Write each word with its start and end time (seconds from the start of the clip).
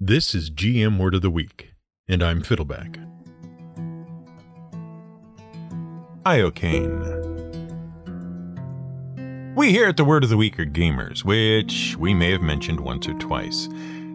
This 0.00 0.32
is 0.32 0.48
GM 0.48 0.96
Word 0.96 1.16
of 1.16 1.22
the 1.22 1.30
Week, 1.30 1.72
and 2.06 2.22
I'm 2.22 2.40
Fiddleback. 2.40 3.04
Iocane. 6.24 7.16
We 9.56 9.72
here 9.72 9.88
at 9.88 9.96
the 9.96 10.04
Word 10.04 10.22
of 10.22 10.30
the 10.30 10.36
Week 10.36 10.56
are 10.60 10.64
gamers, 10.64 11.24
which 11.24 11.96
we 11.96 12.14
may 12.14 12.30
have 12.30 12.42
mentioned 12.42 12.78
once 12.78 13.08
or 13.08 13.14
twice. 13.14 13.68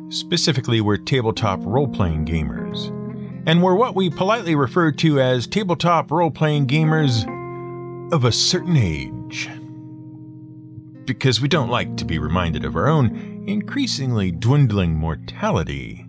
Specifically, 0.07 0.79
we're 0.79 0.96
tabletop 0.96 1.59
role 1.63 1.90
playing 1.90 2.28
gamers. 2.28 2.88
And 3.46 3.62
we're 3.62 3.76
what 3.76 3.94
we 3.94 4.10
politely 4.10 4.56
refer 4.56 4.94
to 4.94 5.20
as 5.20 5.47
tabletop 5.47 6.12
role 6.12 6.31
playing 6.31 6.68
gamers 6.68 7.26
of 8.13 8.24
a 8.24 8.31
certain 8.31 8.78
age. 8.78 9.50
Because 11.06 11.42
we 11.42 11.47
don't 11.47 11.70
like 11.70 11.97
to 11.97 12.06
be 12.06 12.19
reminded 12.19 12.65
of 12.65 12.76
our 12.76 12.88
own 12.88 13.44
increasingly 13.47 14.31
dwindling 14.31 14.96
mortality. 14.96 16.05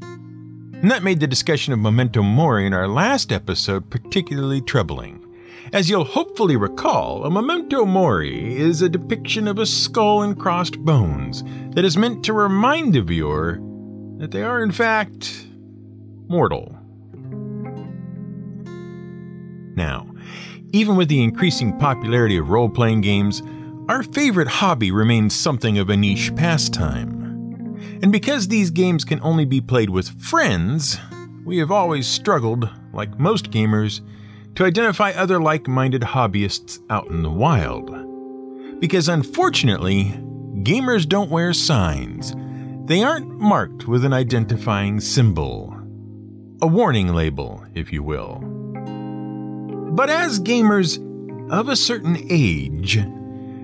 And 0.00 0.90
that 0.90 1.02
made 1.02 1.20
the 1.20 1.26
discussion 1.26 1.72
of 1.72 1.80
Memento 1.80 2.22
Mori 2.22 2.66
in 2.66 2.72
our 2.72 2.88
last 2.88 3.32
episode 3.32 3.90
particularly 3.90 4.60
troubling. 4.60 5.24
As 5.72 5.90
you'll 5.90 6.04
hopefully 6.04 6.56
recall, 6.56 7.24
a 7.24 7.30
memento 7.30 7.84
mori 7.84 8.56
is 8.56 8.80
a 8.80 8.88
depiction 8.88 9.46
of 9.46 9.58
a 9.58 9.66
skull 9.66 10.22
and 10.22 10.38
crossed 10.38 10.78
bones 10.78 11.44
that 11.74 11.84
is 11.84 11.98
meant 11.98 12.24
to 12.24 12.32
remind 12.32 12.94
the 12.94 13.02
viewer 13.02 13.58
that 14.16 14.30
they 14.30 14.42
are, 14.42 14.62
in 14.62 14.72
fact, 14.72 15.46
mortal. 16.26 16.74
Now, 19.74 20.10
even 20.72 20.96
with 20.96 21.08
the 21.08 21.22
increasing 21.22 21.78
popularity 21.78 22.38
of 22.38 22.48
role 22.48 22.70
playing 22.70 23.02
games, 23.02 23.42
our 23.88 24.02
favorite 24.02 24.48
hobby 24.48 24.90
remains 24.90 25.34
something 25.34 25.78
of 25.78 25.88
a 25.88 25.96
niche 25.96 26.34
pastime. 26.36 27.18
And 28.02 28.12
because 28.12 28.46
these 28.46 28.70
games 28.70 29.02
can 29.02 29.18
only 29.22 29.46
be 29.46 29.62
played 29.62 29.88
with 29.88 30.20
friends, 30.20 30.98
we 31.46 31.56
have 31.58 31.70
always 31.70 32.06
struggled, 32.06 32.68
like 32.92 33.18
most 33.18 33.50
gamers, 33.50 34.02
to 34.56 34.66
identify 34.66 35.12
other 35.12 35.40
like 35.40 35.66
minded 35.66 36.02
hobbyists 36.02 36.80
out 36.90 37.06
in 37.08 37.22
the 37.22 37.30
wild. 37.30 37.90
Because 38.78 39.08
unfortunately, 39.08 40.12
gamers 40.62 41.08
don't 41.08 41.30
wear 41.30 41.54
signs. 41.54 42.34
They 42.84 43.02
aren't 43.02 43.40
marked 43.40 43.88
with 43.88 44.04
an 44.04 44.12
identifying 44.12 45.00
symbol. 45.00 45.74
A 46.60 46.66
warning 46.66 47.14
label, 47.14 47.64
if 47.74 47.90
you 47.92 48.02
will. 48.02 48.40
But 49.92 50.10
as 50.10 50.40
gamers 50.40 50.98
of 51.50 51.68
a 51.68 51.76
certain 51.76 52.18
age, 52.28 52.98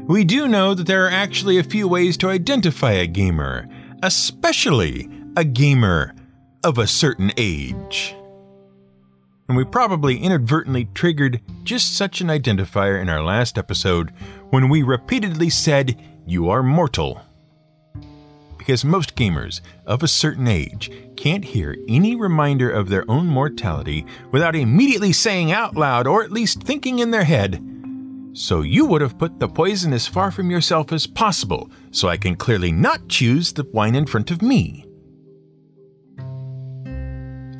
we 0.06 0.24
do 0.24 0.48
know 0.48 0.74
that 0.74 0.86
there 0.86 1.06
are 1.06 1.10
actually 1.10 1.58
a 1.58 1.64
few 1.64 1.88
ways 1.88 2.16
to 2.18 2.30
identify 2.30 2.92
a 2.92 3.06
gamer, 3.06 3.68
especially 4.02 5.08
a 5.36 5.44
gamer 5.44 6.14
of 6.62 6.78
a 6.78 6.86
certain 6.86 7.32
age 7.36 8.14
and 9.48 9.56
we 9.56 9.64
probably 9.64 10.18
inadvertently 10.18 10.86
triggered 10.94 11.40
just 11.64 11.96
such 11.96 12.20
an 12.20 12.28
identifier 12.28 13.00
in 13.00 13.08
our 13.08 13.22
last 13.22 13.58
episode 13.58 14.10
when 14.50 14.68
we 14.68 14.82
repeatedly 14.82 15.50
said, 15.50 16.00
You 16.26 16.48
are 16.48 16.62
mortal. 16.62 17.20
Because 18.56 18.84
most 18.84 19.14
gamers 19.14 19.60
of 19.84 20.02
a 20.02 20.08
certain 20.08 20.48
age 20.48 20.90
can't 21.16 21.44
hear 21.44 21.76
any 21.86 22.16
reminder 22.16 22.70
of 22.70 22.88
their 22.88 23.08
own 23.10 23.26
mortality 23.26 24.06
without 24.30 24.56
immediately 24.56 25.12
saying 25.12 25.52
out 25.52 25.76
loud, 25.76 26.06
or 26.06 26.24
at 26.24 26.32
least 26.32 26.62
thinking 26.62 26.98
in 26.98 27.10
their 27.10 27.24
head, 27.24 27.62
So 28.34 28.62
you 28.62 28.84
would 28.86 29.00
have 29.00 29.16
put 29.16 29.38
the 29.38 29.46
poison 29.46 29.92
as 29.92 30.08
far 30.08 30.32
from 30.32 30.50
yourself 30.50 30.92
as 30.92 31.06
possible, 31.06 31.70
so 31.92 32.08
I 32.08 32.16
can 32.16 32.34
clearly 32.34 32.72
not 32.72 33.06
choose 33.08 33.52
the 33.52 33.62
wine 33.72 33.94
in 33.94 34.06
front 34.06 34.32
of 34.32 34.42
me. 34.42 34.84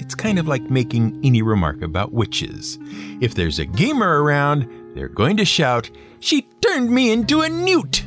It's 0.00 0.16
kind 0.16 0.36
of 0.36 0.48
like 0.48 0.68
making 0.68 1.20
any 1.22 1.42
remark 1.42 1.80
about 1.80 2.12
witches. 2.12 2.76
If 3.20 3.36
there's 3.36 3.60
a 3.60 3.64
gamer 3.64 4.24
around, 4.24 4.68
they're 4.96 5.08
going 5.08 5.36
to 5.36 5.44
shout, 5.44 5.90
She 6.18 6.42
turned 6.60 6.90
me 6.90 7.12
into 7.12 7.42
a 7.42 7.48
newt! 7.48 8.04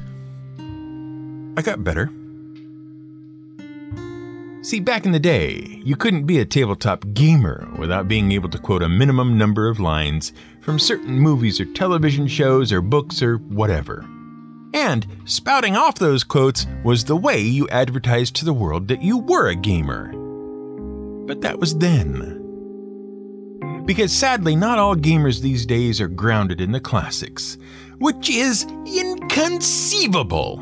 I 1.57 1.61
got 1.61 1.85
better. 1.85 2.11
See, 4.67 4.81
back 4.81 5.05
in 5.05 5.13
the 5.13 5.19
day, 5.19 5.81
you 5.85 5.95
couldn't 5.95 6.25
be 6.25 6.39
a 6.39 6.45
tabletop 6.45 7.13
gamer 7.13 7.73
without 7.79 8.09
being 8.09 8.33
able 8.33 8.49
to 8.49 8.59
quote 8.59 8.83
a 8.83 8.89
minimum 8.89 9.37
number 9.37 9.69
of 9.69 9.79
lines 9.79 10.33
from 10.59 10.77
certain 10.77 11.17
movies 11.17 11.61
or 11.61 11.65
television 11.71 12.27
shows 12.27 12.73
or 12.73 12.81
books 12.81 13.21
or 13.21 13.37
whatever. 13.37 14.05
And 14.73 15.07
spouting 15.23 15.77
off 15.77 15.99
those 15.99 16.25
quotes 16.25 16.67
was 16.83 17.05
the 17.05 17.15
way 17.15 17.39
you 17.39 17.69
advertised 17.69 18.35
to 18.35 18.43
the 18.43 18.51
world 18.51 18.89
that 18.89 19.01
you 19.01 19.19
were 19.19 19.47
a 19.47 19.55
gamer. 19.55 20.11
But 21.25 21.39
that 21.43 21.59
was 21.59 21.77
then. 21.77 22.43
Because 23.85 24.11
sadly, 24.11 24.57
not 24.57 24.79
all 24.79 24.97
gamers 24.97 25.39
these 25.39 25.65
days 25.65 26.01
are 26.01 26.09
grounded 26.09 26.59
in 26.59 26.73
the 26.73 26.81
classics, 26.81 27.57
which 27.99 28.29
is 28.29 28.65
inconceivable. 28.85 30.57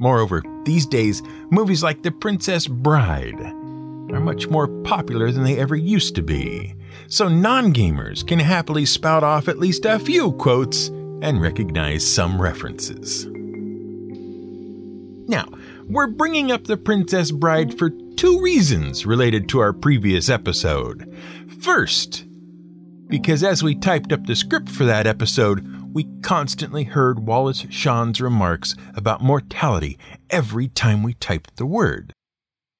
Moreover, 0.00 0.42
these 0.66 0.84
days, 0.84 1.22
movies 1.50 1.82
like 1.82 2.02
The 2.02 2.10
Princess 2.10 2.66
Bride 2.66 3.40
are 3.40 4.20
much 4.20 4.48
more 4.48 4.68
popular 4.82 5.32
than 5.32 5.44
they 5.44 5.58
ever 5.58 5.74
used 5.74 6.14
to 6.16 6.22
be, 6.22 6.74
so 7.08 7.28
non 7.28 7.72
gamers 7.72 8.26
can 8.26 8.38
happily 8.38 8.84
spout 8.84 9.24
off 9.24 9.48
at 9.48 9.58
least 9.58 9.86
a 9.86 9.98
few 9.98 10.32
quotes 10.32 10.88
and 11.22 11.40
recognize 11.40 12.06
some 12.06 12.40
references. 12.40 13.26
Now, 15.28 15.48
we're 15.88 16.08
bringing 16.08 16.52
up 16.52 16.64
The 16.64 16.76
Princess 16.76 17.30
Bride 17.30 17.78
for 17.78 17.90
two 18.16 18.40
reasons 18.40 19.06
related 19.06 19.48
to 19.48 19.60
our 19.60 19.72
previous 19.72 20.28
episode. 20.28 21.12
First, 21.60 22.26
because 23.08 23.42
as 23.42 23.62
we 23.62 23.74
typed 23.74 24.12
up 24.12 24.26
the 24.26 24.36
script 24.36 24.68
for 24.68 24.84
that 24.84 25.06
episode, 25.06 25.64
we 25.96 26.04
constantly 26.20 26.84
heard 26.84 27.26
Wallace 27.26 27.64
Shawn's 27.70 28.20
remarks 28.20 28.74
about 28.94 29.22
mortality 29.22 29.98
every 30.28 30.68
time 30.68 31.02
we 31.02 31.14
typed 31.14 31.56
the 31.56 31.64
word. 31.64 32.12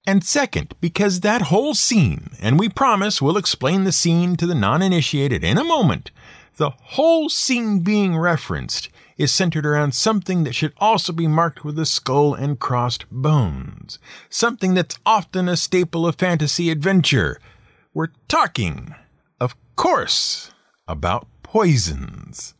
And 0.06 0.22
second, 0.22 0.74
because 0.82 1.20
that 1.20 1.48
whole 1.48 1.72
scene, 1.72 2.32
and 2.42 2.60
we 2.60 2.68
promise 2.68 3.22
we'll 3.22 3.38
explain 3.38 3.84
the 3.84 3.90
scene 3.90 4.36
to 4.36 4.46
the 4.46 4.54
non 4.54 4.82
initiated 4.82 5.42
in 5.42 5.56
a 5.56 5.64
moment, 5.64 6.10
the 6.58 6.68
whole 6.68 7.30
scene 7.30 7.80
being 7.80 8.18
referenced 8.18 8.90
is 9.16 9.32
centered 9.32 9.64
around 9.64 9.94
something 9.94 10.44
that 10.44 10.54
should 10.54 10.74
also 10.76 11.10
be 11.10 11.26
marked 11.26 11.64
with 11.64 11.78
a 11.78 11.86
skull 11.86 12.34
and 12.34 12.60
crossed 12.60 13.06
bones. 13.10 13.98
Something 14.28 14.74
that's 14.74 14.98
often 15.06 15.48
a 15.48 15.56
staple 15.56 16.06
of 16.06 16.16
fantasy 16.16 16.68
adventure. 16.68 17.40
We're 17.94 18.12
talking, 18.28 18.94
of 19.40 19.56
course, 19.74 20.50
about 20.86 21.26
poisons. 21.42 22.52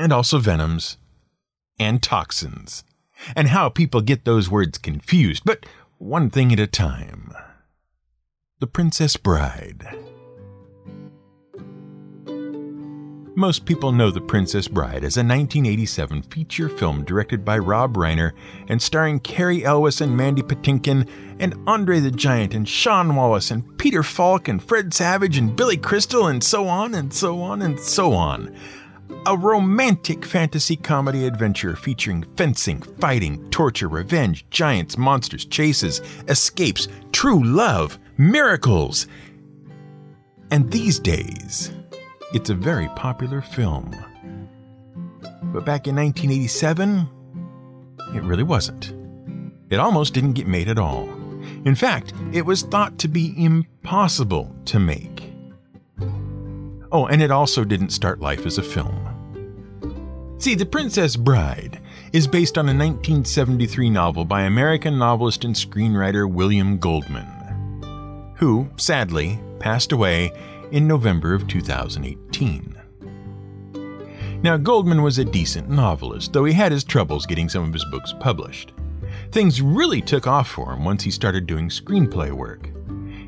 And 0.00 0.14
also 0.14 0.38
venoms. 0.38 0.96
And 1.78 2.02
toxins. 2.02 2.84
And 3.36 3.48
how 3.48 3.68
people 3.68 4.00
get 4.00 4.24
those 4.24 4.50
words 4.50 4.78
confused, 4.78 5.42
but 5.44 5.66
one 5.98 6.30
thing 6.30 6.54
at 6.54 6.58
a 6.58 6.66
time. 6.66 7.34
The 8.60 8.66
Princess 8.66 9.18
Bride. 9.18 9.86
Most 13.36 13.66
people 13.66 13.92
know 13.92 14.10
The 14.10 14.22
Princess 14.22 14.68
Bride 14.68 15.04
as 15.04 15.18
a 15.18 15.20
1987 15.20 16.22
feature 16.22 16.70
film 16.70 17.04
directed 17.04 17.44
by 17.44 17.58
Rob 17.58 17.94
Reiner 17.94 18.32
and 18.68 18.80
starring 18.80 19.20
Cary 19.20 19.66
Elwes 19.66 20.00
and 20.00 20.16
Mandy 20.16 20.40
Patinkin 20.40 21.06
and 21.38 21.54
Andre 21.66 22.00
the 22.00 22.10
Giant 22.10 22.54
and 22.54 22.66
Sean 22.66 23.14
Wallace 23.14 23.50
and 23.50 23.76
Peter 23.76 24.02
Falk 24.02 24.48
and 24.48 24.62
Fred 24.62 24.94
Savage 24.94 25.36
and 25.36 25.54
Billy 25.54 25.76
Crystal 25.76 26.26
and 26.26 26.42
so 26.42 26.68
on 26.68 26.94
and 26.94 27.12
so 27.12 27.42
on 27.42 27.60
and 27.60 27.78
so 27.78 28.14
on. 28.14 28.56
A 29.26 29.36
romantic 29.36 30.24
fantasy 30.24 30.76
comedy 30.76 31.26
adventure 31.26 31.76
featuring 31.76 32.24
fencing, 32.36 32.80
fighting, 32.80 33.48
torture, 33.50 33.88
revenge, 33.88 34.48
giants, 34.50 34.96
monsters, 34.96 35.44
chases, 35.44 36.00
escapes, 36.28 36.88
true 37.12 37.44
love, 37.44 37.98
miracles. 38.16 39.06
And 40.50 40.70
these 40.70 40.98
days, 40.98 41.70
it's 42.32 42.50
a 42.50 42.54
very 42.54 42.88
popular 42.96 43.40
film. 43.40 43.90
But 45.52 45.64
back 45.64 45.86
in 45.86 45.96
1987, 45.96 47.08
it 48.14 48.22
really 48.22 48.42
wasn't. 48.42 48.94
It 49.70 49.78
almost 49.78 50.14
didn't 50.14 50.32
get 50.32 50.46
made 50.46 50.68
at 50.68 50.78
all. 50.78 51.08
In 51.64 51.74
fact, 51.74 52.12
it 52.32 52.42
was 52.42 52.62
thought 52.62 52.98
to 52.98 53.08
be 53.08 53.34
impossible 53.36 54.54
to 54.66 54.78
make. 54.78 55.32
Oh, 56.92 57.06
and 57.06 57.22
it 57.22 57.30
also 57.30 57.64
didn't 57.64 57.90
start 57.90 58.20
life 58.20 58.46
as 58.46 58.58
a 58.58 58.62
film. 58.62 59.09
See, 60.40 60.54
The 60.54 60.64
Princess 60.64 61.16
Bride 61.16 61.80
is 62.14 62.26
based 62.26 62.56
on 62.56 62.64
a 62.64 62.72
1973 62.72 63.90
novel 63.90 64.24
by 64.24 64.44
American 64.44 64.98
novelist 64.98 65.44
and 65.44 65.54
screenwriter 65.54 66.32
William 66.32 66.78
Goldman, 66.78 68.32
who, 68.38 68.66
sadly, 68.78 69.38
passed 69.58 69.92
away 69.92 70.32
in 70.72 70.88
November 70.88 71.34
of 71.34 71.46
2018. 71.46 72.74
Now, 74.42 74.56
Goldman 74.56 75.02
was 75.02 75.18
a 75.18 75.26
decent 75.26 75.68
novelist, 75.68 76.32
though 76.32 76.46
he 76.46 76.54
had 76.54 76.72
his 76.72 76.84
troubles 76.84 77.26
getting 77.26 77.50
some 77.50 77.64
of 77.64 77.74
his 77.74 77.84
books 77.90 78.14
published. 78.18 78.72
Things 79.32 79.60
really 79.60 80.00
took 80.00 80.26
off 80.26 80.48
for 80.48 80.72
him 80.72 80.86
once 80.86 81.02
he 81.02 81.10
started 81.10 81.46
doing 81.46 81.68
screenplay 81.68 82.32
work. 82.32 82.70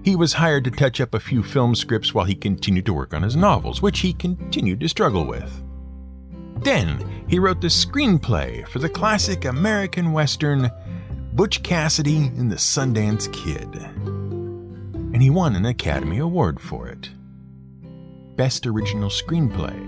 He 0.02 0.16
was 0.16 0.32
hired 0.32 0.64
to 0.64 0.70
touch 0.70 0.98
up 0.98 1.12
a 1.12 1.20
few 1.20 1.42
film 1.42 1.74
scripts 1.74 2.14
while 2.14 2.24
he 2.24 2.34
continued 2.34 2.86
to 2.86 2.94
work 2.94 3.12
on 3.12 3.22
his 3.22 3.36
novels, 3.36 3.82
which 3.82 4.00
he 4.00 4.14
continued 4.14 4.80
to 4.80 4.88
struggle 4.88 5.26
with. 5.26 5.62
Then 6.62 7.24
he 7.28 7.38
wrote 7.38 7.60
the 7.60 7.68
screenplay 7.68 8.66
for 8.68 8.78
the 8.78 8.88
classic 8.88 9.44
American 9.44 10.12
Western 10.12 10.70
Butch 11.32 11.62
Cassidy 11.62 12.26
and 12.26 12.50
the 12.50 12.56
Sundance 12.56 13.32
Kid. 13.32 13.74
And 13.74 15.22
he 15.22 15.30
won 15.30 15.56
an 15.56 15.66
Academy 15.66 16.18
Award 16.18 16.60
for 16.60 16.88
it 16.88 17.10
Best 18.36 18.66
Original 18.66 19.08
Screenplay. 19.08 19.78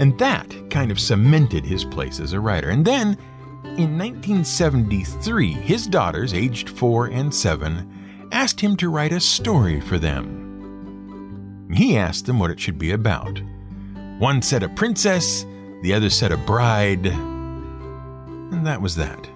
And 0.00 0.18
that 0.18 0.54
kind 0.70 0.90
of 0.90 1.00
cemented 1.00 1.64
his 1.64 1.84
place 1.84 2.20
as 2.20 2.32
a 2.32 2.40
writer. 2.40 2.70
And 2.70 2.84
then, 2.84 3.16
in 3.64 3.98
1973, 3.98 5.52
his 5.52 5.86
daughters, 5.86 6.34
aged 6.34 6.68
four 6.68 7.06
and 7.06 7.34
seven, 7.34 8.28
asked 8.32 8.60
him 8.60 8.76
to 8.76 8.90
write 8.90 9.12
a 9.12 9.20
story 9.20 9.80
for 9.80 9.98
them. 9.98 11.68
He 11.72 11.96
asked 11.96 12.26
them 12.26 12.38
what 12.38 12.50
it 12.50 12.60
should 12.60 12.78
be 12.78 12.92
about. 12.92 13.40
One 14.18 14.42
said 14.42 14.62
a 14.62 14.68
princess, 14.68 15.44
the 15.82 15.92
other 15.92 16.10
said 16.10 16.32
a 16.32 16.36
bride, 16.36 17.06
and 17.06 18.66
that 18.66 18.80
was 18.80 18.96
that. 18.96 19.28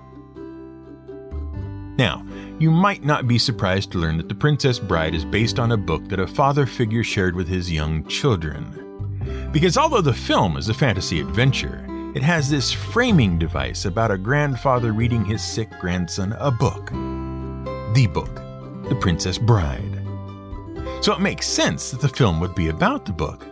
Now, 1.99 2.25
you 2.59 2.71
might 2.71 3.05
not 3.05 3.29
be 3.29 3.39
surprised 3.39 3.93
to 3.93 3.99
learn 3.99 4.17
that 4.17 4.29
The 4.29 4.35
Princess 4.35 4.79
Bride 4.79 5.15
is 5.15 5.25
based 5.25 5.59
on 5.59 5.73
a 5.73 5.77
book 5.77 6.09
that 6.09 6.21
a 6.21 6.27
father 6.27 6.67
figure 6.67 7.05
shared 7.05 7.35
with 7.35 7.49
his 7.49 7.71
young 7.71 8.07
children. 8.07 9.51
Because 9.53 9.77
although 9.77 10.01
the 10.01 10.15
film 10.15 10.57
is 10.57 10.69
a 10.69 10.75
fantasy 10.75 11.21
adventure, 11.21 11.85
it 12.15 12.23
has 12.23 12.49
this 12.49 12.73
framing 12.73 13.39
device 13.39 13.85
about 13.85 14.11
a 14.11 14.19
grandfather 14.19 14.93
reading 14.93 15.25
his 15.25 15.43
sick 15.43 15.71
grandson 15.81 16.33
a 16.39 16.51
book. 16.51 16.91
The 17.95 18.09
book 18.13 18.47
the 18.89 18.95
Princess 18.95 19.37
Bride. 19.37 20.01
So 21.01 21.13
it 21.13 21.21
makes 21.21 21.47
sense 21.47 21.91
that 21.91 22.01
the 22.01 22.09
film 22.09 22.41
would 22.41 22.55
be 22.55 22.69
about 22.69 23.05
the 23.05 23.13
book. 23.13 23.45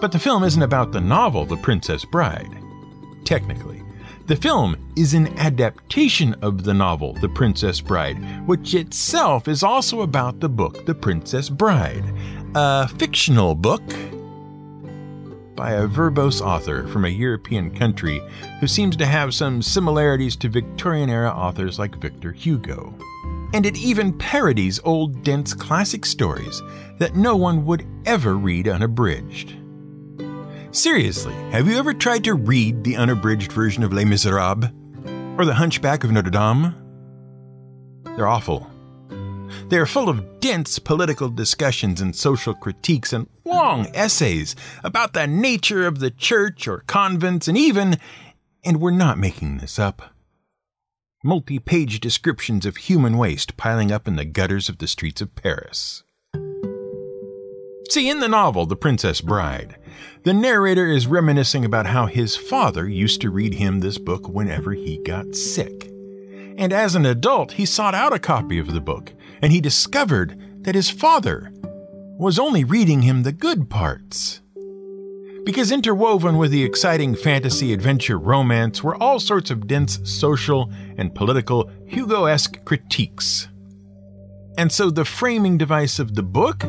But 0.00 0.12
the 0.12 0.18
film 0.18 0.44
isn't 0.44 0.62
about 0.62 0.92
the 0.92 1.00
novel 1.00 1.44
The 1.44 1.58
Princess 1.58 2.04
Bride. 2.04 2.56
Technically, 3.24 3.82
the 4.26 4.36
film 4.36 4.76
is 4.96 5.12
an 5.12 5.36
adaptation 5.38 6.34
of 6.42 6.64
the 6.64 6.72
novel 6.72 7.12
The 7.14 7.28
Princess 7.28 7.80
Bride, 7.80 8.46
which 8.46 8.74
itself 8.74 9.46
is 9.46 9.62
also 9.62 10.00
about 10.00 10.40
the 10.40 10.48
book 10.48 10.86
The 10.86 10.94
Princess 10.94 11.50
Bride, 11.50 12.04
a 12.54 12.88
fictional 12.88 13.54
book 13.54 13.82
by 15.54 15.72
a 15.72 15.86
verbose 15.86 16.40
author 16.40 16.86
from 16.88 17.04
a 17.04 17.08
European 17.08 17.76
country 17.76 18.22
who 18.60 18.66
seems 18.66 18.96
to 18.96 19.04
have 19.06 19.34
some 19.34 19.60
similarities 19.60 20.34
to 20.36 20.48
Victorian 20.48 21.10
era 21.10 21.30
authors 21.30 21.78
like 21.78 21.96
Victor 21.96 22.32
Hugo 22.32 22.94
and 23.52 23.66
it 23.66 23.76
even 23.76 24.16
parodies 24.16 24.80
old, 24.84 25.22
dense 25.22 25.54
classic 25.54 26.06
stories 26.06 26.62
that 26.98 27.16
no 27.16 27.36
one 27.36 27.64
would 27.66 27.86
ever 28.06 28.36
read 28.36 28.68
unabridged. 28.68 29.59
Seriously, 30.72 31.34
have 31.50 31.66
you 31.66 31.76
ever 31.78 31.92
tried 31.92 32.22
to 32.24 32.34
read 32.34 32.84
the 32.84 32.96
unabridged 32.96 33.50
version 33.50 33.82
of 33.82 33.92
Les 33.92 34.04
Miserables? 34.04 34.70
Or 35.36 35.44
The 35.44 35.54
Hunchback 35.54 36.04
of 36.04 36.12
Notre 36.12 36.30
Dame? 36.30 36.76
They're 38.04 38.28
awful. 38.28 38.70
They 39.68 39.78
are 39.78 39.86
full 39.86 40.08
of 40.08 40.38
dense 40.38 40.78
political 40.78 41.28
discussions 41.28 42.00
and 42.00 42.14
social 42.14 42.54
critiques 42.54 43.12
and 43.12 43.26
long 43.44 43.88
essays 43.94 44.54
about 44.84 45.12
the 45.12 45.26
nature 45.26 45.88
of 45.88 45.98
the 45.98 46.10
church 46.10 46.68
or 46.68 46.84
convents 46.86 47.48
and 47.48 47.58
even, 47.58 47.98
and 48.64 48.80
we're 48.80 48.92
not 48.92 49.18
making 49.18 49.58
this 49.58 49.76
up, 49.76 50.14
multi 51.24 51.58
page 51.58 51.98
descriptions 51.98 52.64
of 52.64 52.76
human 52.76 53.18
waste 53.18 53.56
piling 53.56 53.90
up 53.90 54.06
in 54.06 54.14
the 54.14 54.24
gutters 54.24 54.68
of 54.68 54.78
the 54.78 54.86
streets 54.86 55.20
of 55.20 55.34
Paris. 55.34 56.04
See, 57.88 58.08
in 58.08 58.20
the 58.20 58.28
novel, 58.28 58.66
The 58.66 58.76
Princess 58.76 59.20
Bride, 59.20 59.76
the 60.22 60.32
narrator 60.32 60.86
is 60.86 61.06
reminiscing 61.06 61.64
about 61.64 61.86
how 61.86 62.06
his 62.06 62.36
father 62.36 62.88
used 62.88 63.20
to 63.20 63.30
read 63.30 63.54
him 63.54 63.80
this 63.80 63.98
book 63.98 64.28
whenever 64.28 64.72
he 64.72 64.98
got 64.98 65.34
sick. 65.34 65.90
And 66.58 66.72
as 66.72 66.94
an 66.94 67.06
adult, 67.06 67.52
he 67.52 67.64
sought 67.64 67.94
out 67.94 68.12
a 68.12 68.18
copy 68.18 68.58
of 68.58 68.72
the 68.72 68.80
book, 68.80 69.12
and 69.40 69.52
he 69.52 69.60
discovered 69.60 70.36
that 70.64 70.74
his 70.74 70.90
father 70.90 71.52
was 72.18 72.38
only 72.38 72.64
reading 72.64 73.02
him 73.02 73.22
the 73.22 73.32
good 73.32 73.70
parts 73.70 74.40
because 75.44 75.72
interwoven 75.72 76.36
with 76.36 76.50
the 76.50 76.62
exciting 76.62 77.14
fantasy 77.14 77.72
adventure 77.72 78.18
romance 78.18 78.82
were 78.82 79.00
all 79.02 79.18
sorts 79.18 79.50
of 79.50 79.66
dense 79.66 79.98
social 80.04 80.70
and 80.96 81.14
political 81.14 81.70
Hugo 81.86 82.26
esque 82.26 82.64
critiques. 82.64 83.48
And 84.58 84.70
so 84.70 84.90
the 84.90 85.04
framing 85.04 85.56
device 85.56 85.98
of 85.98 86.14
the 86.14 86.22
book 86.22 86.62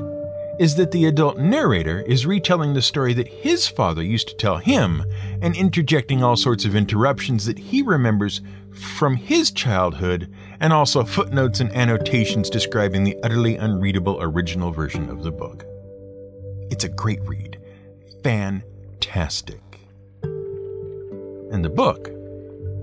is 0.61 0.75
that 0.75 0.91
the 0.91 1.05
adult 1.05 1.39
narrator 1.39 2.01
is 2.01 2.27
retelling 2.27 2.75
the 2.75 2.81
story 2.83 3.13
that 3.13 3.27
his 3.27 3.67
father 3.67 4.03
used 4.03 4.27
to 4.27 4.35
tell 4.35 4.57
him 4.57 5.03
and 5.41 5.55
interjecting 5.55 6.23
all 6.23 6.35
sorts 6.35 6.65
of 6.65 6.75
interruptions 6.75 7.47
that 7.47 7.57
he 7.57 7.81
remembers 7.81 8.41
from 8.71 9.15
his 9.15 9.49
childhood 9.49 10.31
and 10.59 10.71
also 10.71 11.03
footnotes 11.03 11.61
and 11.61 11.75
annotations 11.75 12.47
describing 12.47 13.03
the 13.03 13.17
utterly 13.23 13.55
unreadable 13.55 14.19
original 14.21 14.71
version 14.71 15.09
of 15.09 15.23
the 15.23 15.31
book. 15.31 15.65
It's 16.69 16.83
a 16.83 16.89
great 16.89 17.21
read 17.23 17.57
fantastic. 18.21 19.63
And 21.51 21.65
the 21.65 21.71
book 21.71 22.07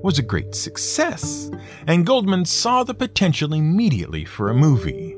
was 0.02 0.18
a 0.18 0.22
great 0.22 0.56
success, 0.56 1.48
and 1.86 2.04
Goldman 2.04 2.44
saw 2.44 2.82
the 2.82 2.94
potential 2.94 3.52
immediately 3.52 4.24
for 4.24 4.50
a 4.50 4.54
movie. 4.54 5.17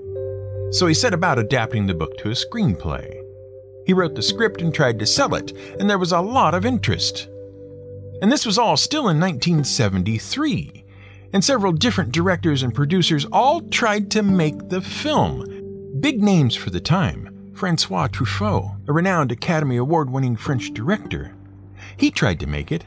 So 0.71 0.87
he 0.87 0.95
set 0.95 1.15
about 1.15 1.39
adapting 1.39 1.87
the 1.87 1.95
book 1.95 2.17
to 2.19 2.29
a 2.29 2.33
screenplay. 2.33 3.21
He 3.87 3.93
wrote 3.93 4.15
the 4.15 4.23
script 4.23 4.63
and 4.63 4.73
tried 4.73 4.99
to 5.01 5.07
sell 5.07 5.35
it, 5.35 5.53
and 5.81 5.91
there 5.91 5.99
was 5.99 6.13
a 6.13 6.21
lot 6.21 6.55
of 6.55 6.65
interest. 6.65 7.29
And 8.23 8.31
this 8.31 8.47
was 8.47 8.59
all 8.59 8.77
still 8.77 9.09
in 9.09 9.19
1973, 9.19 10.85
and 11.33 11.43
several 11.43 11.73
different 11.73 12.13
directors 12.13 12.63
and 12.63 12.75
producers 12.75 13.25
all 13.33 13.63
tried 13.63 14.11
to 14.13 14.23
make 14.23 14.69
the 14.69 14.81
film. 14.81 15.99
Big 16.01 16.23
names 16.23 16.55
for 16.55 16.71
the 16.71 16.81
time 16.81 17.53
Francois 17.55 18.09
Truffaut, 18.09 18.77
a 18.89 18.93
renowned 18.93 19.33
Academy 19.33 19.77
Award 19.77 20.09
winning 20.09 20.37
French 20.37 20.73
director. 20.73 21.35
He 21.97 22.11
tried 22.11 22.41
to 22.41 22.47
make 22.47 22.71
it. 22.71 22.85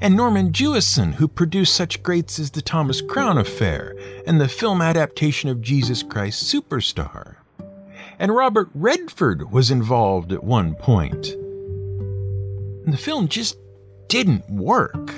And 0.00 0.16
Norman 0.16 0.52
Jewison, 0.52 1.14
who 1.14 1.28
produced 1.28 1.74
such 1.74 2.02
greats 2.02 2.38
as 2.38 2.50
The 2.50 2.62
Thomas 2.62 3.00
Crown 3.00 3.38
Affair 3.38 3.94
and 4.26 4.40
the 4.40 4.48
film 4.48 4.82
adaptation 4.82 5.48
of 5.48 5.62
Jesus 5.62 6.02
Christ 6.02 6.52
Superstar. 6.52 7.36
And 8.18 8.34
Robert 8.34 8.68
Redford 8.74 9.50
was 9.50 9.70
involved 9.70 10.32
at 10.32 10.44
one 10.44 10.74
point. 10.74 11.28
And 12.84 12.92
the 12.92 12.98
film 12.98 13.28
just 13.28 13.56
didn't 14.08 14.48
work. 14.50 15.12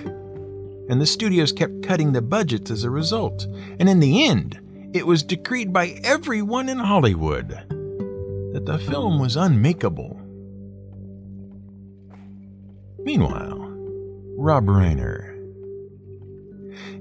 And 0.88 1.00
the 1.00 1.06
studios 1.06 1.52
kept 1.52 1.82
cutting 1.82 2.12
the 2.12 2.22
budgets 2.22 2.70
as 2.70 2.84
a 2.84 2.90
result. 2.90 3.46
And 3.80 3.88
in 3.88 4.00
the 4.00 4.26
end, 4.26 4.60
it 4.94 5.06
was 5.06 5.22
decreed 5.22 5.72
by 5.72 5.98
everyone 6.04 6.68
in 6.68 6.78
Hollywood 6.78 7.48
that 7.48 8.64
the 8.66 8.78
film 8.78 9.18
was 9.18 9.36
unmakeable. 9.36 10.20
Meanwhile, 12.98 13.55
Rob 14.38 14.66
Reiner. 14.66 15.34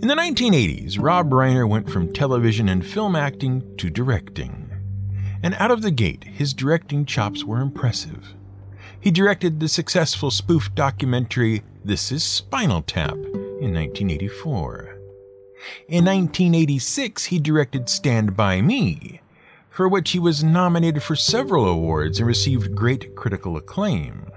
In 0.01 0.07
the 0.07 0.15
1980s, 0.15 0.97
Rob 0.97 1.31
Reiner 1.31 1.67
went 1.67 1.89
from 1.89 2.13
television 2.13 2.69
and 2.69 2.85
film 2.85 3.13
acting 3.13 3.75
to 3.75 3.89
directing. 3.89 4.71
And 5.43 5.53
out 5.55 5.69
of 5.69 5.81
the 5.81 5.91
gate, 5.91 6.23
his 6.23 6.53
directing 6.53 7.05
chops 7.05 7.43
were 7.43 7.59
impressive. 7.59 8.33
He 9.01 9.11
directed 9.11 9.59
the 9.59 9.67
successful 9.67 10.31
spoof 10.31 10.73
documentary 10.75 11.63
This 11.83 12.09
Is 12.09 12.23
Spinal 12.23 12.81
Tap 12.81 13.15
in 13.15 13.73
1984. 13.73 14.97
In 15.89 16.05
1986, 16.05 17.25
he 17.25 17.39
directed 17.39 17.89
Stand 17.89 18.37
By 18.37 18.61
Me, 18.61 19.19
for 19.69 19.89
which 19.89 20.11
he 20.11 20.19
was 20.19 20.41
nominated 20.41 21.03
for 21.03 21.17
several 21.17 21.67
awards 21.67 22.19
and 22.19 22.27
received 22.27 22.75
great 22.75 23.13
critical 23.17 23.57
acclaim. 23.57 24.31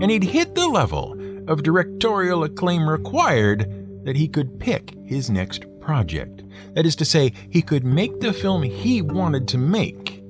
And 0.00 0.08
he'd 0.10 0.22
hit 0.22 0.54
the 0.54 0.68
level 0.68 1.20
of 1.48 1.62
directorial 1.62 2.44
acclaim 2.44 2.88
required 2.88 4.04
that 4.04 4.16
he 4.16 4.28
could 4.28 4.58
pick 4.58 4.94
his 5.04 5.30
next 5.30 5.64
project. 5.80 6.42
That 6.74 6.86
is 6.86 6.96
to 6.96 7.04
say, 7.04 7.32
he 7.50 7.62
could 7.62 7.84
make 7.84 8.20
the 8.20 8.32
film 8.32 8.62
he 8.62 9.02
wanted 9.02 9.48
to 9.48 9.58
make 9.58 10.22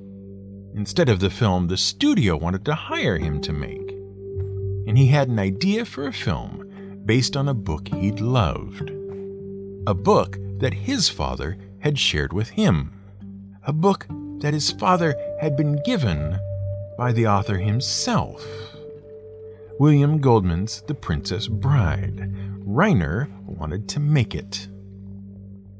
instead 0.75 1.09
of 1.09 1.19
the 1.19 1.29
film 1.29 1.67
the 1.67 1.77
studio 1.77 2.35
wanted 2.35 2.65
to 2.65 2.75
hire 2.75 3.17
him 3.17 3.39
to 3.41 3.53
make. 3.53 3.91
And 4.87 4.97
he 4.97 5.07
had 5.07 5.29
an 5.29 5.39
idea 5.39 5.85
for 5.85 6.07
a 6.07 6.13
film 6.13 7.01
based 7.05 7.37
on 7.37 7.47
a 7.47 7.53
book 7.53 7.87
he'd 7.87 8.19
loved. 8.19 8.89
A 9.87 9.93
book 9.93 10.37
that 10.57 10.73
his 10.73 11.09
father 11.09 11.57
had 11.79 11.99
shared 11.99 12.33
with 12.33 12.49
him. 12.49 12.91
A 13.65 13.73
book 13.73 14.07
that 14.39 14.53
his 14.53 14.71
father 14.71 15.15
had 15.39 15.55
been 15.55 15.81
given 15.83 16.39
by 16.97 17.11
the 17.11 17.27
author 17.27 17.57
himself. 17.57 18.45
William 19.79 20.19
Goldman's 20.19 20.81
The 20.83 20.93
Princess 20.93 21.47
Bride. 21.47 22.31
Reiner 22.65 23.27
wanted 23.43 23.89
to 23.89 23.99
make 23.99 24.35
it. 24.35 24.67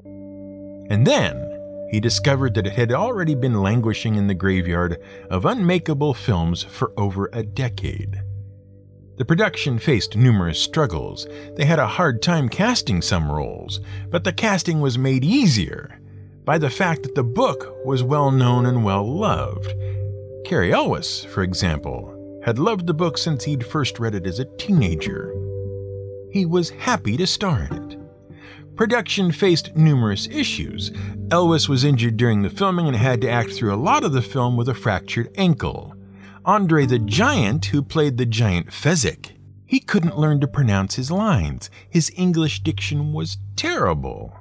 And 0.06 1.06
then 1.06 1.88
he 1.92 2.00
discovered 2.00 2.56
that 2.56 2.66
it 2.66 2.74
had 2.74 2.92
already 2.92 3.36
been 3.36 3.62
languishing 3.62 4.16
in 4.16 4.26
the 4.26 4.34
graveyard 4.34 5.00
of 5.30 5.46
unmakeable 5.46 6.16
films 6.16 6.64
for 6.64 6.92
over 6.98 7.30
a 7.32 7.44
decade. 7.44 8.20
The 9.18 9.26
production 9.26 9.78
faced 9.78 10.18
numerous 10.18 10.60
struggles. 10.60 11.28
They 11.56 11.66
had 11.66 11.78
a 11.78 11.86
hard 11.86 12.24
time 12.24 12.50
casting 12.50 13.00
some 13.02 13.32
roles, 13.32 13.80
but 14.10 14.24
the 14.24 14.34
casting 14.34 14.82
was 14.82 14.98
made 14.98 15.24
easier 15.24 16.00
by 16.44 16.58
the 16.58 16.72
fact 16.72 17.04
that 17.04 17.14
the 17.14 17.24
book 17.24 17.76
was 17.86 18.02
well 18.02 18.32
known 18.32 18.66
and 18.66 18.84
well 18.84 19.08
loved. 19.08 19.72
Cary 20.46 20.74
Elwes, 20.74 21.24
for 21.26 21.44
example, 21.44 22.10
had 22.44 22.60
loved 22.60 22.88
the 22.88 22.94
book 22.94 23.18
since 23.18 23.44
he'd 23.44 23.66
first 23.66 24.00
read 24.00 24.16
it 24.16 24.28
as 24.28 24.40
a 24.40 24.46
teenager. 24.58 25.34
He 26.32 26.46
was 26.46 26.72
happy 26.72 27.16
to 27.18 27.28
star 27.28 27.68
in 27.70 27.92
it. 27.92 28.00
Production 28.76 29.32
faced 29.32 29.76
numerous 29.76 30.28
issues. 30.28 30.92
Elwes 31.30 31.70
was 31.70 31.84
injured 31.84 32.18
during 32.18 32.42
the 32.42 32.50
filming 32.50 32.88
and 32.88 32.96
had 32.96 33.22
to 33.22 33.30
act 33.30 33.52
through 33.52 33.74
a 33.74 33.76
lot 33.76 34.04
of 34.04 34.14
the 34.14 34.22
film 34.22 34.58
with 34.58 34.68
a 34.68 34.74
fractured 34.74 35.30
ankle. 35.36 35.94
Andre 36.44 36.86
the 36.86 37.00
Giant, 37.00 37.66
who 37.66 37.82
played 37.82 38.18
the 38.18 38.26
giant 38.26 38.72
Fezzik, 38.72 39.32
he 39.66 39.80
couldn't 39.80 40.18
learn 40.18 40.42
to 40.42 40.48
pronounce 40.48 40.96
his 40.96 41.12
lines. 41.12 41.70
His 41.90 42.12
English 42.18 42.62
diction 42.62 43.14
was 43.14 43.38
terrible. 43.56 44.36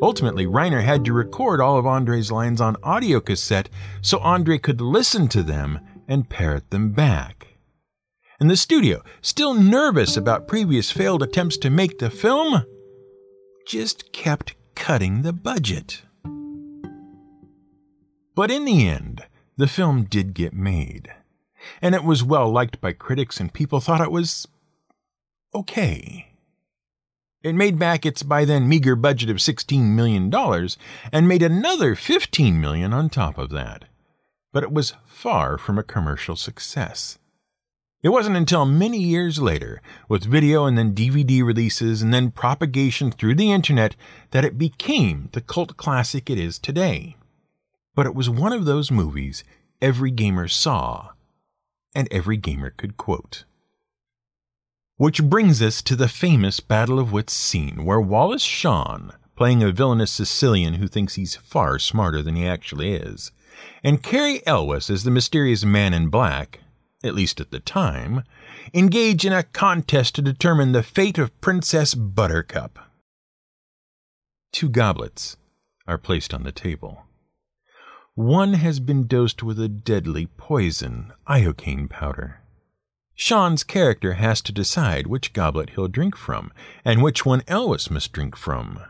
Ultimately, 0.00 0.46
Reiner 0.46 0.82
had 0.82 1.04
to 1.04 1.12
record 1.12 1.60
all 1.60 1.78
of 1.78 1.86
Andre's 1.86 2.32
lines 2.32 2.60
on 2.60 2.76
audio 2.82 3.20
cassette 3.20 3.68
so 4.00 4.18
Andre 4.20 4.58
could 4.58 4.80
listen 4.80 5.28
to 5.28 5.42
them 5.42 5.80
and 6.08 6.28
parrot 6.28 6.70
them 6.70 6.92
back. 6.92 7.48
And 8.40 8.50
the 8.50 8.56
studio, 8.56 9.02
still 9.22 9.54
nervous 9.54 10.16
about 10.16 10.48
previous 10.48 10.90
failed 10.90 11.22
attempts 11.22 11.56
to 11.58 11.70
make 11.70 11.98
the 11.98 12.10
film, 12.10 12.64
just 13.66 14.12
kept 14.12 14.54
cutting 14.74 15.22
the 15.22 15.32
budget. 15.32 16.02
But 18.34 18.50
in 18.50 18.64
the 18.64 18.88
end, 18.88 19.24
the 19.56 19.68
film 19.68 20.04
did 20.04 20.34
get 20.34 20.52
made, 20.52 21.12
and 21.80 21.94
it 21.94 22.02
was 22.02 22.24
well 22.24 22.50
liked 22.50 22.80
by 22.80 22.92
critics, 22.92 23.38
and 23.38 23.52
people 23.52 23.80
thought 23.80 24.00
it 24.00 24.10
was 24.10 24.48
okay. 25.54 26.32
It 27.44 27.54
made 27.54 27.78
back 27.78 28.04
its 28.04 28.22
by 28.22 28.44
then 28.44 28.68
meager 28.68 28.96
budget 28.96 29.30
of 29.30 29.36
$16 29.36 29.82
million 29.94 30.34
and 31.12 31.28
made 31.28 31.42
another 31.42 31.94
15 31.94 32.60
million 32.60 32.92
on 32.92 33.10
top 33.10 33.36
of 33.38 33.50
that. 33.50 33.84
But 34.54 34.62
it 34.62 34.72
was 34.72 34.94
far 35.04 35.58
from 35.58 35.78
a 35.78 35.82
commercial 35.82 36.36
success. 36.36 37.18
It 38.04 38.10
wasn't 38.10 38.36
until 38.36 38.64
many 38.64 38.98
years 38.98 39.40
later, 39.40 39.82
with 40.08 40.24
video 40.24 40.64
and 40.64 40.78
then 40.78 40.94
DVD 40.94 41.44
releases 41.44 42.02
and 42.02 42.14
then 42.14 42.30
propagation 42.30 43.10
through 43.10 43.34
the 43.34 43.50
internet, 43.50 43.96
that 44.30 44.44
it 44.44 44.56
became 44.56 45.28
the 45.32 45.40
cult 45.40 45.76
classic 45.76 46.30
it 46.30 46.38
is 46.38 46.60
today. 46.60 47.16
But 47.96 48.06
it 48.06 48.14
was 48.14 48.30
one 48.30 48.52
of 48.52 48.64
those 48.64 48.92
movies 48.92 49.42
every 49.82 50.12
gamer 50.12 50.46
saw 50.46 51.10
and 51.92 52.06
every 52.12 52.36
gamer 52.36 52.70
could 52.70 52.96
quote. 52.96 53.44
Which 54.98 55.24
brings 55.24 55.60
us 55.60 55.82
to 55.82 55.96
the 55.96 56.06
famous 56.06 56.60
Battle 56.60 57.00
of 57.00 57.10
Wits 57.10 57.32
scene 57.32 57.84
where 57.84 58.00
Wallace 58.00 58.42
Shawn, 58.42 59.14
playing 59.34 59.64
a 59.64 59.72
villainous 59.72 60.12
Sicilian 60.12 60.74
who 60.74 60.86
thinks 60.86 61.14
he's 61.14 61.34
far 61.34 61.80
smarter 61.80 62.22
than 62.22 62.36
he 62.36 62.46
actually 62.46 62.92
is, 62.94 63.32
and 63.82 64.02
Cary 64.02 64.44
Elwes 64.46 64.90
as 64.90 65.04
the 65.04 65.10
mysterious 65.10 65.64
man 65.64 65.94
in 65.94 66.08
black, 66.08 66.60
at 67.02 67.14
least 67.14 67.40
at 67.40 67.50
the 67.50 67.60
time, 67.60 68.24
engage 68.72 69.24
in 69.24 69.32
a 69.32 69.42
contest 69.42 70.14
to 70.14 70.22
determine 70.22 70.72
the 70.72 70.82
fate 70.82 71.18
of 71.18 71.40
Princess 71.40 71.94
Buttercup. 71.94 72.78
Two 74.52 74.68
goblets 74.68 75.36
are 75.86 75.98
placed 75.98 76.32
on 76.32 76.44
the 76.44 76.52
table. 76.52 77.02
One 78.14 78.54
has 78.54 78.78
been 78.78 79.06
dosed 79.06 79.42
with 79.42 79.58
a 79.58 79.68
deadly 79.68 80.26
poison, 80.26 81.12
iocane 81.28 81.88
powder. 81.88 82.40
Shawn's 83.16 83.64
character 83.64 84.14
has 84.14 84.40
to 84.42 84.52
decide 84.52 85.06
which 85.06 85.32
goblet 85.32 85.70
he'll 85.70 85.88
drink 85.88 86.16
from, 86.16 86.52
and 86.84 87.02
which 87.02 87.26
one 87.26 87.42
Elwes 87.46 87.90
must 87.90 88.12
drink 88.12 88.36
from. 88.36 88.80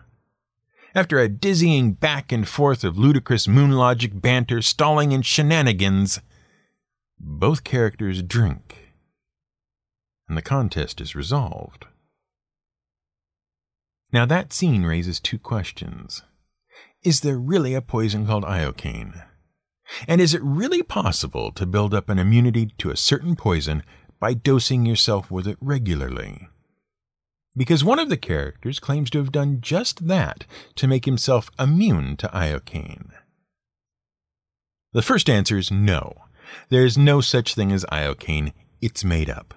After 0.94 1.18
a 1.18 1.28
dizzying 1.28 1.94
back 1.94 2.30
and 2.30 2.46
forth 2.46 2.84
of 2.84 2.96
ludicrous 2.96 3.48
moon 3.48 3.72
logic 3.72 4.12
banter, 4.14 4.62
stalling, 4.62 5.12
and 5.12 5.26
shenanigans, 5.26 6.20
both 7.18 7.64
characters 7.64 8.22
drink, 8.22 8.92
and 10.28 10.38
the 10.38 10.42
contest 10.42 11.00
is 11.00 11.16
resolved. 11.16 11.86
Now, 14.12 14.24
that 14.26 14.52
scene 14.52 14.84
raises 14.84 15.18
two 15.18 15.38
questions. 15.38 16.22
Is 17.02 17.20
there 17.20 17.38
really 17.38 17.74
a 17.74 17.82
poison 17.82 18.26
called 18.26 18.44
iocane? 18.44 19.24
And 20.06 20.20
is 20.20 20.32
it 20.32 20.42
really 20.42 20.84
possible 20.84 21.50
to 21.52 21.66
build 21.66 21.92
up 21.92 22.08
an 22.08 22.20
immunity 22.20 22.66
to 22.78 22.90
a 22.90 22.96
certain 22.96 23.34
poison 23.34 23.82
by 24.20 24.32
dosing 24.32 24.86
yourself 24.86 25.28
with 25.28 25.48
it 25.48 25.58
regularly? 25.60 26.48
Because 27.56 27.84
one 27.84 27.98
of 27.98 28.08
the 28.08 28.16
characters 28.16 28.80
claims 28.80 29.10
to 29.10 29.18
have 29.18 29.30
done 29.30 29.60
just 29.60 30.08
that 30.08 30.44
to 30.74 30.88
make 30.88 31.04
himself 31.04 31.50
immune 31.58 32.16
to 32.16 32.28
iocane. 32.28 33.10
The 34.92 35.02
first 35.02 35.30
answer 35.30 35.56
is 35.56 35.70
no. 35.70 36.14
There 36.68 36.84
is 36.84 36.98
no 36.98 37.20
such 37.20 37.54
thing 37.54 37.70
as 37.70 37.84
iocane, 37.92 38.52
it's 38.80 39.04
made 39.04 39.30
up. 39.30 39.54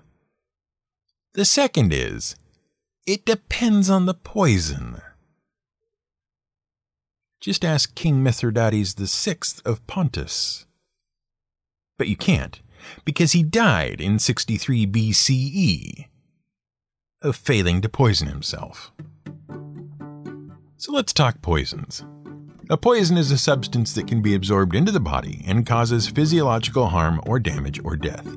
The 1.33 1.45
second 1.45 1.91
is, 1.91 2.35
it 3.05 3.25
depends 3.25 3.89
on 3.89 4.05
the 4.05 4.13
poison. 4.13 5.01
Just 7.39 7.63
ask 7.63 7.93
King 7.95 8.23
Mithridates 8.23 8.93
VI 8.93 9.37
of 9.65 9.85
Pontus. 9.87 10.65
But 11.97 12.07
you 12.07 12.15
can't, 12.15 12.61
because 13.05 13.31
he 13.31 13.43
died 13.43 14.01
in 14.01 14.19
63 14.19 14.87
BCE 14.87 16.05
of 17.21 17.35
failing 17.35 17.81
to 17.81 17.89
poison 17.89 18.27
himself. 18.27 18.91
So 20.77 20.91
let's 20.91 21.13
talk 21.13 21.41
poisons. 21.41 22.05
A 22.69 22.77
poison 22.77 23.17
is 23.17 23.31
a 23.31 23.37
substance 23.37 23.93
that 23.93 24.07
can 24.07 24.21
be 24.21 24.35
absorbed 24.35 24.75
into 24.75 24.91
the 24.91 24.99
body 24.99 25.43
and 25.47 25.65
causes 25.65 26.09
physiological 26.09 26.87
harm 26.87 27.21
or 27.25 27.39
damage 27.39 27.79
or 27.83 27.95
death. 27.95 28.27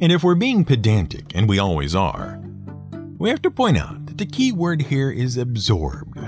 And 0.00 0.12
if 0.12 0.22
we're 0.22 0.34
being 0.34 0.64
pedantic, 0.64 1.32
and 1.34 1.48
we 1.48 1.58
always 1.58 1.94
are, 1.94 2.40
we 3.18 3.28
have 3.30 3.42
to 3.42 3.50
point 3.50 3.76
out 3.76 4.06
that 4.06 4.18
the 4.18 4.26
key 4.26 4.52
word 4.52 4.82
here 4.82 5.10
is 5.10 5.36
absorbed. 5.36 6.18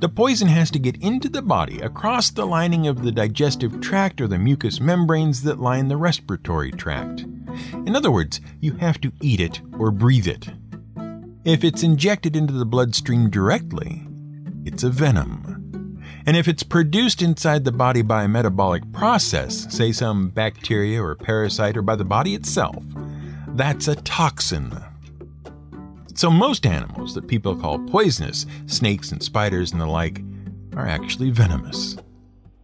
The 0.00 0.08
poison 0.08 0.48
has 0.48 0.70
to 0.72 0.78
get 0.78 1.02
into 1.02 1.28
the 1.28 1.42
body 1.42 1.80
across 1.80 2.30
the 2.30 2.46
lining 2.46 2.86
of 2.86 3.02
the 3.02 3.12
digestive 3.12 3.80
tract 3.80 4.20
or 4.20 4.26
the 4.26 4.38
mucous 4.38 4.80
membranes 4.80 5.42
that 5.42 5.60
line 5.60 5.88
the 5.88 5.96
respiratory 5.96 6.72
tract. 6.72 7.24
In 7.72 7.96
other 7.96 8.10
words, 8.10 8.40
you 8.60 8.74
have 8.74 9.00
to 9.02 9.12
eat 9.20 9.40
it 9.40 9.60
or 9.78 9.90
breathe 9.90 10.26
it. 10.26 10.48
If 11.44 11.62
it's 11.62 11.82
injected 11.82 12.36
into 12.36 12.52
the 12.52 12.64
bloodstream 12.64 13.30
directly, 13.30 14.06
it's 14.64 14.82
a 14.82 14.90
venom. 14.90 16.00
And 16.26 16.36
if 16.36 16.48
it's 16.48 16.62
produced 16.62 17.20
inside 17.20 17.64
the 17.64 17.72
body 17.72 18.00
by 18.00 18.24
a 18.24 18.28
metabolic 18.28 18.90
process, 18.92 19.66
say 19.74 19.92
some 19.92 20.30
bacteria 20.30 21.02
or 21.02 21.14
parasite, 21.14 21.76
or 21.76 21.82
by 21.82 21.96
the 21.96 22.04
body 22.04 22.34
itself, 22.34 22.82
that's 23.48 23.88
a 23.88 23.96
toxin. 23.96 24.74
So, 26.14 26.30
most 26.30 26.64
animals 26.64 27.14
that 27.14 27.28
people 27.28 27.56
call 27.56 27.78
poisonous, 27.78 28.46
snakes 28.66 29.12
and 29.12 29.22
spiders 29.22 29.72
and 29.72 29.80
the 29.80 29.86
like, 29.86 30.22
are 30.76 30.86
actually 30.86 31.30
venomous. 31.30 31.96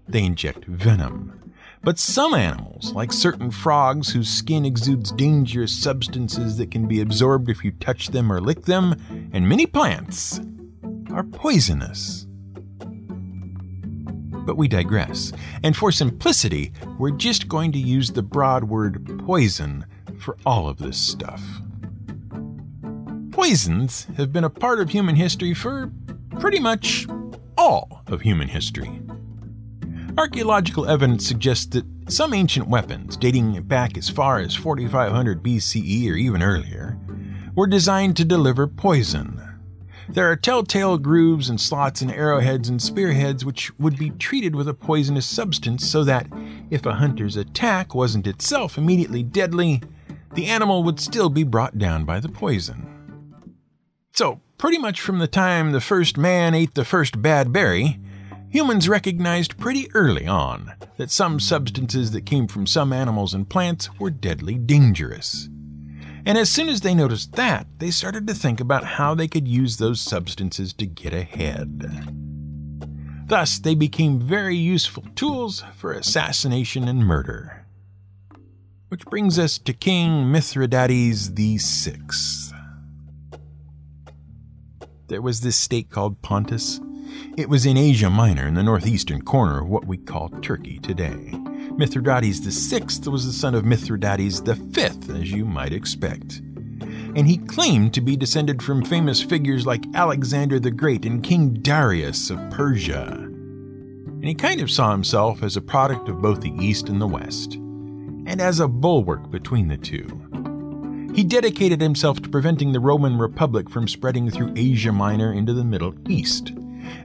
They 0.08 0.24
inject 0.24 0.64
venom. 0.64 1.39
But 1.82 1.98
some 1.98 2.34
animals, 2.34 2.92
like 2.92 3.10
certain 3.10 3.50
frogs 3.50 4.10
whose 4.10 4.28
skin 4.28 4.66
exudes 4.66 5.12
dangerous 5.12 5.72
substances 5.72 6.58
that 6.58 6.70
can 6.70 6.86
be 6.86 7.00
absorbed 7.00 7.48
if 7.48 7.64
you 7.64 7.70
touch 7.72 8.08
them 8.08 8.30
or 8.30 8.38
lick 8.40 8.66
them, 8.66 8.96
and 9.32 9.48
many 9.48 9.64
plants, 9.64 10.40
are 11.10 11.24
poisonous. 11.24 12.26
But 14.44 14.58
we 14.58 14.68
digress, 14.68 15.32
and 15.62 15.74
for 15.74 15.90
simplicity, 15.90 16.72
we're 16.98 17.12
just 17.12 17.48
going 17.48 17.72
to 17.72 17.78
use 17.78 18.10
the 18.10 18.22
broad 18.22 18.64
word 18.64 19.18
poison 19.24 19.86
for 20.18 20.36
all 20.44 20.68
of 20.68 20.78
this 20.78 20.98
stuff. 20.98 21.42
Poisons 23.30 24.06
have 24.18 24.34
been 24.34 24.44
a 24.44 24.50
part 24.50 24.80
of 24.80 24.90
human 24.90 25.16
history 25.16 25.54
for 25.54 25.90
pretty 26.38 26.60
much 26.60 27.06
all 27.56 28.02
of 28.06 28.20
human 28.20 28.48
history. 28.48 29.00
Archaeological 30.20 30.86
evidence 30.86 31.26
suggests 31.26 31.66
that 31.66 31.84
some 32.08 32.34
ancient 32.34 32.68
weapons, 32.68 33.16
dating 33.16 33.60
back 33.62 33.96
as 33.96 34.08
far 34.08 34.38
as 34.38 34.54
4500 34.54 35.42
BCE 35.42 36.10
or 36.10 36.14
even 36.14 36.42
earlier, 36.42 36.98
were 37.56 37.66
designed 37.66 38.16
to 38.18 38.24
deliver 38.24 38.66
poison 38.66 39.40
there 40.12 40.28
are 40.28 40.36
telltale 40.36 40.98
grooves 40.98 41.48
and 41.48 41.60
slots 41.60 42.02
in 42.02 42.10
arrowheads 42.10 42.68
and 42.68 42.82
spearheads 42.82 43.44
which 43.44 43.76
would 43.78 43.96
be 43.96 44.10
treated 44.10 44.56
with 44.56 44.66
a 44.66 44.74
poisonous 44.74 45.26
substance 45.26 45.88
so 45.88 46.02
that, 46.02 46.26
if 46.68 46.84
a 46.84 46.94
hunter's 46.94 47.36
attack 47.36 47.94
wasn't 47.94 48.26
itself 48.26 48.76
immediately 48.76 49.22
deadly, 49.22 49.80
the 50.34 50.46
animal 50.46 50.82
would 50.82 50.98
still 50.98 51.28
be 51.28 51.44
brought 51.44 51.78
down 51.78 52.04
by 52.04 52.18
the 52.18 52.28
poison. 52.28 52.88
So, 54.12 54.40
pretty 54.58 54.78
much 54.78 55.00
from 55.00 55.18
the 55.18 55.28
time 55.28 55.70
the 55.70 55.80
first 55.80 56.18
man 56.18 56.54
ate 56.54 56.74
the 56.74 56.84
first 56.84 57.22
bad 57.22 57.52
berry, 57.52 58.00
humans 58.50 58.88
recognized 58.88 59.56
pretty 59.56 59.90
early 59.94 60.26
on 60.26 60.72
that 60.96 61.10
some 61.10 61.40
substances 61.40 62.10
that 62.10 62.26
came 62.26 62.46
from 62.48 62.66
some 62.66 62.92
animals 62.92 63.32
and 63.32 63.48
plants 63.48 63.88
were 63.98 64.10
deadly 64.10 64.56
dangerous. 64.56 65.48
And 66.26 66.36
as 66.36 66.50
soon 66.50 66.68
as 66.68 66.82
they 66.82 66.94
noticed 66.94 67.32
that, 67.32 67.66
they 67.78 67.90
started 67.90 68.26
to 68.26 68.34
think 68.34 68.60
about 68.60 68.84
how 68.84 69.14
they 69.14 69.28
could 69.28 69.48
use 69.48 69.76
those 69.78 70.00
substances 70.00 70.72
to 70.74 70.86
get 70.86 71.14
ahead. 71.14 71.84
Thus, 73.26 73.58
they 73.58 73.74
became 73.74 74.20
very 74.20 74.56
useful 74.56 75.04
tools 75.14 75.62
for 75.76 75.92
assassination 75.92 76.88
and 76.88 77.06
murder. 77.06 77.64
Which 78.88 79.06
brings 79.06 79.38
us 79.38 79.56
to 79.58 79.72
King 79.72 80.32
Mithridates 80.32 81.28
VI. 81.28 82.00
There 85.06 85.22
was 85.22 85.40
this 85.40 85.56
state 85.56 85.90
called 85.90 86.20
Pontus. 86.22 86.80
It 87.36 87.48
was 87.48 87.66
in 87.66 87.76
Asia 87.76 88.10
Minor 88.10 88.46
in 88.46 88.54
the 88.54 88.62
northeastern 88.62 89.22
corner 89.22 89.60
of 89.60 89.68
what 89.68 89.86
we 89.86 89.96
call 89.96 90.28
Turkey 90.28 90.78
today. 90.78 91.32
Mithridates 91.76 92.40
VI 92.40 93.10
was 93.10 93.26
the 93.26 93.32
son 93.32 93.54
of 93.54 93.64
Mithridates 93.64 94.40
V, 94.40 94.82
as 94.82 95.30
you 95.32 95.44
might 95.44 95.72
expect. 95.72 96.42
And 97.14 97.26
he 97.26 97.38
claimed 97.38 97.94
to 97.94 98.00
be 98.00 98.16
descended 98.16 98.62
from 98.62 98.84
famous 98.84 99.22
figures 99.22 99.66
like 99.66 99.84
Alexander 99.94 100.60
the 100.60 100.70
Great 100.70 101.04
and 101.04 101.22
King 101.22 101.54
Darius 101.54 102.30
of 102.30 102.38
Persia. 102.50 103.06
And 103.12 104.24
he 104.24 104.34
kind 104.34 104.60
of 104.60 104.70
saw 104.70 104.92
himself 104.92 105.42
as 105.42 105.56
a 105.56 105.62
product 105.62 106.08
of 106.08 106.20
both 106.20 106.40
the 106.40 106.54
East 106.60 106.88
and 106.88 107.00
the 107.00 107.06
West 107.06 107.54
and 107.54 108.40
as 108.40 108.60
a 108.60 108.68
bulwark 108.68 109.30
between 109.30 109.68
the 109.68 109.76
two. 109.76 110.06
He 111.14 111.24
dedicated 111.24 111.80
himself 111.80 112.22
to 112.22 112.28
preventing 112.28 112.72
the 112.72 112.80
Roman 112.80 113.18
Republic 113.18 113.68
from 113.68 113.88
spreading 113.88 114.30
through 114.30 114.52
Asia 114.56 114.92
Minor 114.92 115.32
into 115.32 115.52
the 115.52 115.64
Middle 115.64 115.94
East. 116.08 116.52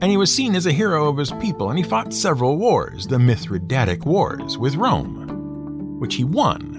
And 0.00 0.10
he 0.10 0.16
was 0.16 0.34
seen 0.34 0.54
as 0.54 0.66
a 0.66 0.72
hero 0.72 1.08
of 1.08 1.16
his 1.16 1.32
people, 1.32 1.70
and 1.70 1.78
he 1.78 1.84
fought 1.84 2.12
several 2.12 2.56
wars, 2.56 3.06
the 3.06 3.16
Mithridatic 3.16 4.04
Wars, 4.04 4.58
with 4.58 4.76
Rome, 4.76 5.98
which 5.98 6.16
he 6.16 6.24
won. 6.24 6.76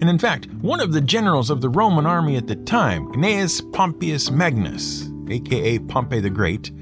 And 0.00 0.10
in 0.10 0.18
fact, 0.18 0.48
one 0.60 0.80
of 0.80 0.92
the 0.92 1.00
generals 1.00 1.50
of 1.50 1.60
the 1.60 1.68
Roman 1.68 2.06
army 2.06 2.36
at 2.36 2.46
the 2.46 2.56
time, 2.56 3.10
Gnaeus 3.12 3.60
Pompeius 3.72 4.30
Magnus, 4.30 5.08
aka 5.28 5.78
Pompey 5.78 6.20
the 6.20 6.30
Great, 6.30 6.72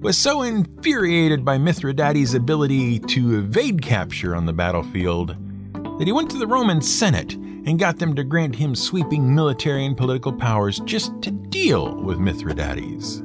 was 0.00 0.18
so 0.18 0.42
infuriated 0.42 1.44
by 1.44 1.56
Mithridates' 1.56 2.34
ability 2.34 2.98
to 3.00 3.38
evade 3.38 3.80
capture 3.82 4.34
on 4.34 4.46
the 4.46 4.52
battlefield 4.52 5.36
that 5.98 6.06
he 6.06 6.12
went 6.12 6.30
to 6.30 6.38
the 6.38 6.46
Roman 6.46 6.82
Senate 6.82 7.34
and 7.34 7.78
got 7.78 7.98
them 7.98 8.14
to 8.14 8.24
grant 8.24 8.54
him 8.54 8.74
sweeping 8.74 9.34
military 9.34 9.86
and 9.86 9.96
political 9.96 10.32
powers 10.32 10.80
just 10.80 11.20
to 11.22 11.30
deal 11.30 11.94
with 12.02 12.18
Mithridates. 12.18 13.23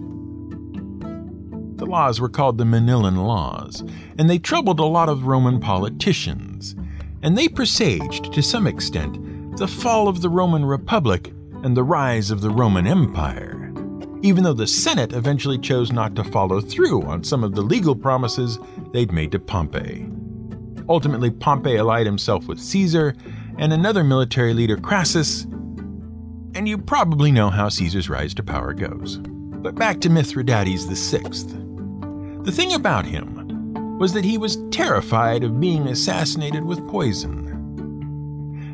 The 1.80 1.86
laws 1.86 2.20
were 2.20 2.28
called 2.28 2.58
the 2.58 2.66
Manilian 2.66 3.16
Laws, 3.16 3.86
and 4.18 4.30
they 4.30 4.38
troubled 4.38 4.82
a 4.82 4.86
lot 4.86 5.08
of 5.08 5.28
Roman 5.28 5.62
politicians, 5.62 6.76
and 7.24 7.38
they 7.38 7.48
presaged, 7.48 8.34
to 8.34 8.44
some 8.44 8.68
extent, 8.68 9.58
the 9.58 9.66
fall 9.66 10.10
of 10.10 10.22
the 10.22 10.28
Roman 10.28 10.66
Republic 10.66 11.32
and 11.64 11.78
the 11.78 11.84
rise 11.86 12.32
of 12.32 12.42
the 12.42 12.50
Roman 12.50 12.86
Empire, 12.86 13.74
even 14.22 14.44
though 14.44 14.54
the 14.54 14.68
Senate 14.68 15.14
eventually 15.14 15.58
chose 15.58 15.90
not 15.90 16.16
to 16.16 16.24
follow 16.26 16.60
through 16.60 17.04
on 17.04 17.24
some 17.24 17.46
of 17.46 17.56
the 17.56 17.62
legal 17.62 17.96
promises 17.96 18.60
they'd 18.92 19.14
made 19.14 19.32
to 19.32 19.40
Pompey. 19.40 20.06
Ultimately, 20.90 21.32
Pompey 21.32 21.78
allied 21.78 22.06
himself 22.06 22.46
with 22.48 22.60
Caesar 22.60 23.16
and 23.58 23.72
another 23.72 24.04
military 24.04 24.54
leader, 24.54 24.76
Crassus, 24.76 25.44
and 26.56 26.68
you 26.68 26.78
probably 26.78 27.32
know 27.32 27.50
how 27.50 27.70
Caesar's 27.70 28.10
rise 28.10 28.34
to 28.34 28.44
power 28.44 28.74
goes. 28.74 29.18
But 29.18 29.76
back 29.76 30.02
to 30.02 30.10
Mithridates 30.10 30.84
VI. 30.84 31.69
The 32.44 32.52
thing 32.52 32.74
about 32.74 33.06
him 33.06 33.98
was 34.00 34.14
that 34.14 34.24
he 34.24 34.38
was 34.38 34.58
terrified 34.72 35.44
of 35.44 35.60
being 35.60 35.88
assassinated 35.88 36.64
with 36.64 36.88
poison. 36.88 37.48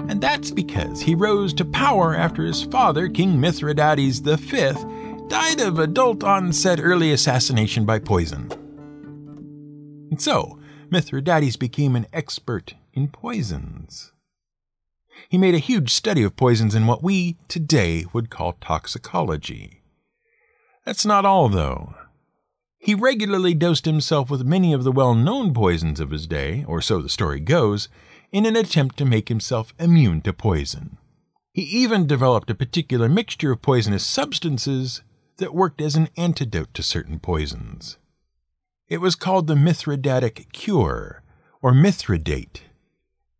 And 0.07 0.21
that's 0.21 0.51
because 0.51 1.01
he 1.01 1.15
rose 1.15 1.51
to 1.55 1.65
power 1.65 2.15
after 2.15 2.43
his 2.43 2.63
father, 2.63 3.09
King 3.09 3.41
Mithridates 3.41 4.19
V, 4.19 4.73
died 5.27 5.59
of 5.59 5.79
adult 5.79 6.23
onset 6.23 6.79
early 6.79 7.11
assassination 7.11 7.85
by 7.85 7.97
poison. 7.97 8.51
And 10.11 10.21
so, 10.21 10.59
Mithridates 10.91 11.55
became 11.55 11.95
an 11.95 12.05
expert 12.13 12.75
in 12.93 13.07
poisons. 13.07 14.11
He 15.27 15.39
made 15.39 15.55
a 15.55 15.59
huge 15.59 15.91
study 15.91 16.21
of 16.21 16.35
poisons 16.35 16.75
in 16.75 16.85
what 16.85 17.01
we 17.01 17.37
today 17.47 18.05
would 18.13 18.29
call 18.29 18.53
toxicology. 18.53 19.81
That's 20.85 21.05
not 21.05 21.25
all, 21.25 21.49
though. 21.49 21.95
He 22.85 22.93
regularly 22.93 23.55
dosed 23.55 23.85
himself 23.85 24.29
with 24.29 24.45
many 24.45 24.71
of 24.71 24.83
the 24.83 24.91
well 24.91 25.15
known 25.15 25.55
poisons 25.55 25.99
of 25.99 26.11
his 26.11 26.27
day, 26.27 26.63
or 26.67 26.83
so 26.83 27.01
the 27.01 27.09
story 27.09 27.39
goes, 27.39 27.89
in 28.31 28.45
an 28.45 28.55
attempt 28.55 28.95
to 28.97 29.05
make 29.05 29.27
himself 29.27 29.73
immune 29.79 30.21
to 30.21 30.31
poison. 30.31 30.99
He 31.51 31.63
even 31.63 32.05
developed 32.05 32.51
a 32.51 32.53
particular 32.53 33.09
mixture 33.09 33.53
of 33.53 33.63
poisonous 33.63 34.05
substances 34.05 35.01
that 35.37 35.55
worked 35.55 35.81
as 35.81 35.95
an 35.95 36.09
antidote 36.15 36.75
to 36.75 36.83
certain 36.83 37.17
poisons. 37.17 37.97
It 38.87 38.99
was 38.99 39.15
called 39.15 39.47
the 39.47 39.55
Mithridatic 39.55 40.51
cure, 40.51 41.23
or 41.63 41.71
Mithridate. 41.73 42.61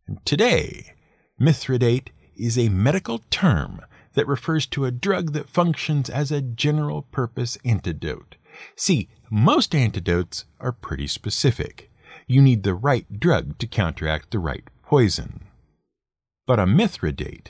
And 0.08 0.26
today, 0.26 0.94
Mithridate 1.40 2.08
is 2.36 2.58
a 2.58 2.68
medical 2.68 3.20
term 3.30 3.80
that 4.14 4.26
refers 4.26 4.66
to 4.66 4.86
a 4.86 4.90
drug 4.90 5.34
that 5.34 5.48
functions 5.48 6.10
as 6.10 6.32
a 6.32 6.42
general 6.42 7.02
purpose 7.02 7.56
antidote. 7.64 8.34
See, 8.74 9.08
most 9.30 9.74
antidotes 9.74 10.44
are 10.60 10.72
pretty 10.72 11.06
specific. 11.06 11.90
You 12.26 12.42
need 12.42 12.62
the 12.62 12.74
right 12.74 13.20
drug 13.20 13.58
to 13.58 13.66
counteract 13.66 14.30
the 14.30 14.38
right 14.38 14.64
poison. 14.82 15.44
But 16.46 16.58
a 16.60 16.64
Mithridate 16.64 17.48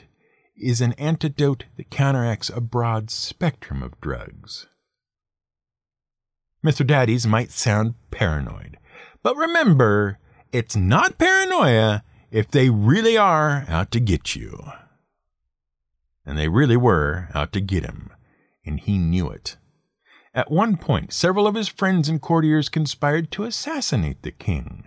is 0.55 0.81
an 0.81 0.93
antidote 0.93 1.65
that 1.77 1.89
counteracts 1.89 2.49
a 2.49 2.61
broad 2.61 3.11
spectrum 3.11 3.83
of 3.83 3.99
drugs. 4.01 4.67
Mithridates 6.63 7.25
might 7.25 7.51
sound 7.51 7.93
paranoid. 8.11 8.77
But 9.23 9.37
remember, 9.37 10.19
it's 10.51 10.75
not 10.75 11.17
paranoia 11.17 12.03
if 12.31 12.49
they 12.49 12.69
really 12.69 13.17
are 13.17 13.65
out 13.67 13.91
to 13.91 13.99
get 13.99 14.35
you. 14.35 14.71
And 16.25 16.37
they 16.37 16.47
really 16.47 16.77
were 16.77 17.29
out 17.33 17.53
to 17.53 17.61
get 17.61 17.85
him, 17.85 18.11
and 18.65 18.79
he 18.79 18.97
knew 18.97 19.29
it. 19.29 19.57
At 20.37 20.51
one 20.51 20.77
point, 20.77 21.11
several 21.11 21.47
of 21.47 21.55
his 21.55 21.67
friends 21.67 22.07
and 22.07 22.21
courtiers 22.21 22.69
conspired 22.69 23.31
to 23.31 23.45
assassinate 23.45 24.21
the 24.21 24.29
king. 24.29 24.83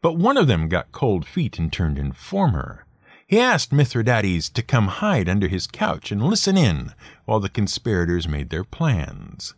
But 0.00 0.16
one 0.16 0.36
of 0.36 0.46
them 0.46 0.68
got 0.68 0.92
cold 0.92 1.26
feet 1.26 1.58
and 1.58 1.72
turned 1.72 1.98
informer. 1.98 2.86
He 3.26 3.40
asked 3.40 3.72
Mithridates 3.72 4.48
to 4.50 4.62
come 4.62 4.86
hide 4.86 5.28
under 5.28 5.48
his 5.48 5.66
couch 5.66 6.12
and 6.12 6.22
listen 6.22 6.56
in 6.56 6.92
while 7.24 7.40
the 7.40 7.48
conspirators 7.48 8.28
made 8.28 8.50
their 8.50 8.62
plans. 8.62 9.54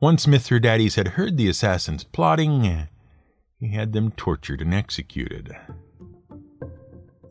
Once 0.00 0.26
Mithridates 0.26 0.94
had 0.94 1.08
heard 1.08 1.36
the 1.36 1.50
assassins 1.50 2.02
plotting, 2.02 2.88
he 3.60 3.68
had 3.68 3.92
them 3.92 4.10
tortured 4.10 4.62
and 4.62 4.72
executed. 4.72 5.54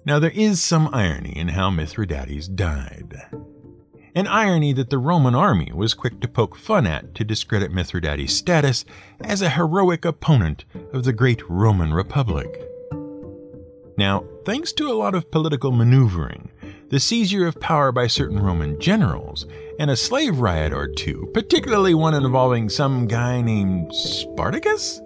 Now, 0.05 0.19
there 0.19 0.29
is 0.29 0.61
some 0.61 0.93
irony 0.93 1.35
in 1.35 1.47
how 1.47 1.71
Mithridates 1.71 2.47
died. 2.47 3.15
An 4.15 4.27
irony 4.27 4.73
that 4.73 4.91
the 4.91 4.99
Roman 4.99 5.33
army 5.33 5.71
was 5.73 5.95
quick 5.95 6.19
to 6.21 6.27
poke 6.27 6.55
fun 6.55 6.85
at 6.85 7.15
to 7.15 7.23
discredit 7.23 7.71
Mithridates' 7.71 8.35
status 8.35 8.85
as 9.21 9.41
a 9.41 9.49
heroic 9.49 10.05
opponent 10.05 10.65
of 10.91 11.03
the 11.03 11.13
great 11.13 11.41
Roman 11.49 11.91
Republic. 11.93 12.61
Now, 13.97 14.23
thanks 14.45 14.71
to 14.73 14.87
a 14.87 14.93
lot 14.93 15.15
of 15.15 15.31
political 15.31 15.71
maneuvering, 15.71 16.51
the 16.89 16.99
seizure 16.99 17.47
of 17.47 17.59
power 17.59 17.91
by 17.91 18.05
certain 18.05 18.39
Roman 18.39 18.79
generals, 18.79 19.47
and 19.79 19.89
a 19.89 19.95
slave 19.95 20.39
riot 20.39 20.73
or 20.73 20.87
two, 20.87 21.31
particularly 21.33 21.95
one 21.95 22.13
involving 22.13 22.69
some 22.69 23.07
guy 23.07 23.41
named 23.41 23.95
Spartacus, 23.95 25.01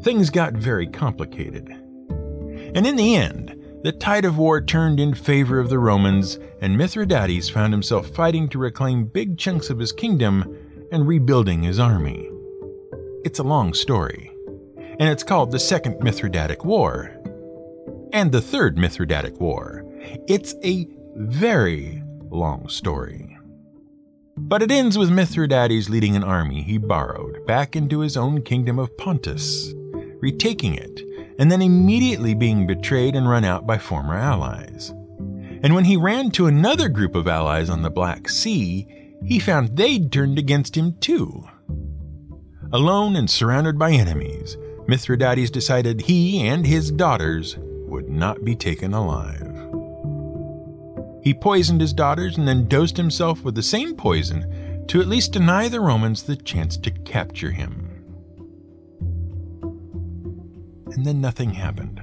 things 0.00 0.30
got 0.30 0.54
very 0.54 0.86
complicated. 0.86 1.68
And 1.68 2.86
in 2.86 2.96
the 2.96 3.14
end, 3.14 3.62
the 3.82 3.92
tide 3.92 4.24
of 4.24 4.38
war 4.38 4.60
turned 4.60 4.98
in 4.98 5.14
favor 5.14 5.58
of 5.58 5.68
the 5.68 5.78
Romans, 5.78 6.38
and 6.60 6.76
Mithridates 6.76 7.48
found 7.48 7.72
himself 7.72 8.08
fighting 8.08 8.48
to 8.48 8.58
reclaim 8.58 9.04
big 9.04 9.38
chunks 9.38 9.70
of 9.70 9.78
his 9.78 9.92
kingdom 9.92 10.56
and 10.90 11.06
rebuilding 11.06 11.62
his 11.62 11.78
army. 11.78 12.30
It's 13.24 13.38
a 13.38 13.44
long 13.44 13.74
story, 13.74 14.32
and 14.76 15.08
it's 15.08 15.22
called 15.22 15.50
the 15.50 15.58
Second 15.58 16.00
Mithridatic 16.00 16.64
War 16.64 17.16
and 18.12 18.32
the 18.32 18.40
Third 18.40 18.76
Mithridatic 18.76 19.38
War. 19.40 19.84
It's 20.28 20.54
a 20.64 20.88
very 21.14 22.02
long 22.30 22.68
story. 22.68 23.36
But 24.36 24.62
it 24.62 24.70
ends 24.70 24.98
with 24.98 25.10
Mithridates 25.10 25.88
leading 25.88 26.14
an 26.14 26.24
army 26.24 26.62
he 26.62 26.78
borrowed 26.78 27.46
back 27.46 27.74
into 27.74 28.00
his 28.00 28.16
own 28.16 28.42
kingdom 28.42 28.78
of 28.78 28.96
Pontus, 28.98 29.72
retaking 30.20 30.74
it, 30.74 31.02
and 31.38 31.50
then 31.50 31.62
immediately 31.62 32.34
being 32.34 32.66
betrayed 32.66 33.14
and 33.14 33.28
run 33.28 33.44
out 33.44 33.66
by 33.66 33.78
former 33.78 34.16
allies. 34.16 34.90
And 35.62 35.74
when 35.74 35.84
he 35.84 35.96
ran 35.96 36.30
to 36.32 36.46
another 36.46 36.88
group 36.88 37.14
of 37.14 37.28
allies 37.28 37.70
on 37.70 37.82
the 37.82 37.90
Black 37.90 38.28
Sea, 38.28 38.86
he 39.24 39.38
found 39.38 39.76
they'd 39.76 40.12
turned 40.12 40.38
against 40.38 40.76
him 40.76 40.96
too. 41.00 41.44
Alone 42.72 43.16
and 43.16 43.28
surrounded 43.28 43.78
by 43.78 43.92
enemies, 43.92 44.56
Mithridates 44.86 45.50
decided 45.50 46.02
he 46.02 46.46
and 46.46 46.66
his 46.66 46.90
daughters 46.90 47.56
would 47.58 48.08
not 48.08 48.44
be 48.44 48.54
taken 48.54 48.94
alive. 48.94 49.52
He 51.22 51.34
poisoned 51.34 51.80
his 51.80 51.92
daughters 51.92 52.38
and 52.38 52.46
then 52.46 52.68
dosed 52.68 52.96
himself 52.96 53.42
with 53.42 53.56
the 53.56 53.62
same 53.62 53.96
poison 53.96 54.84
to 54.86 55.00
at 55.00 55.08
least 55.08 55.32
deny 55.32 55.68
the 55.68 55.80
Romans 55.80 56.22
the 56.22 56.36
chance 56.36 56.76
to 56.76 56.90
capture 56.90 57.50
him. 57.50 57.85
And 60.96 61.04
then 61.04 61.20
nothing 61.20 61.50
happened. 61.50 62.00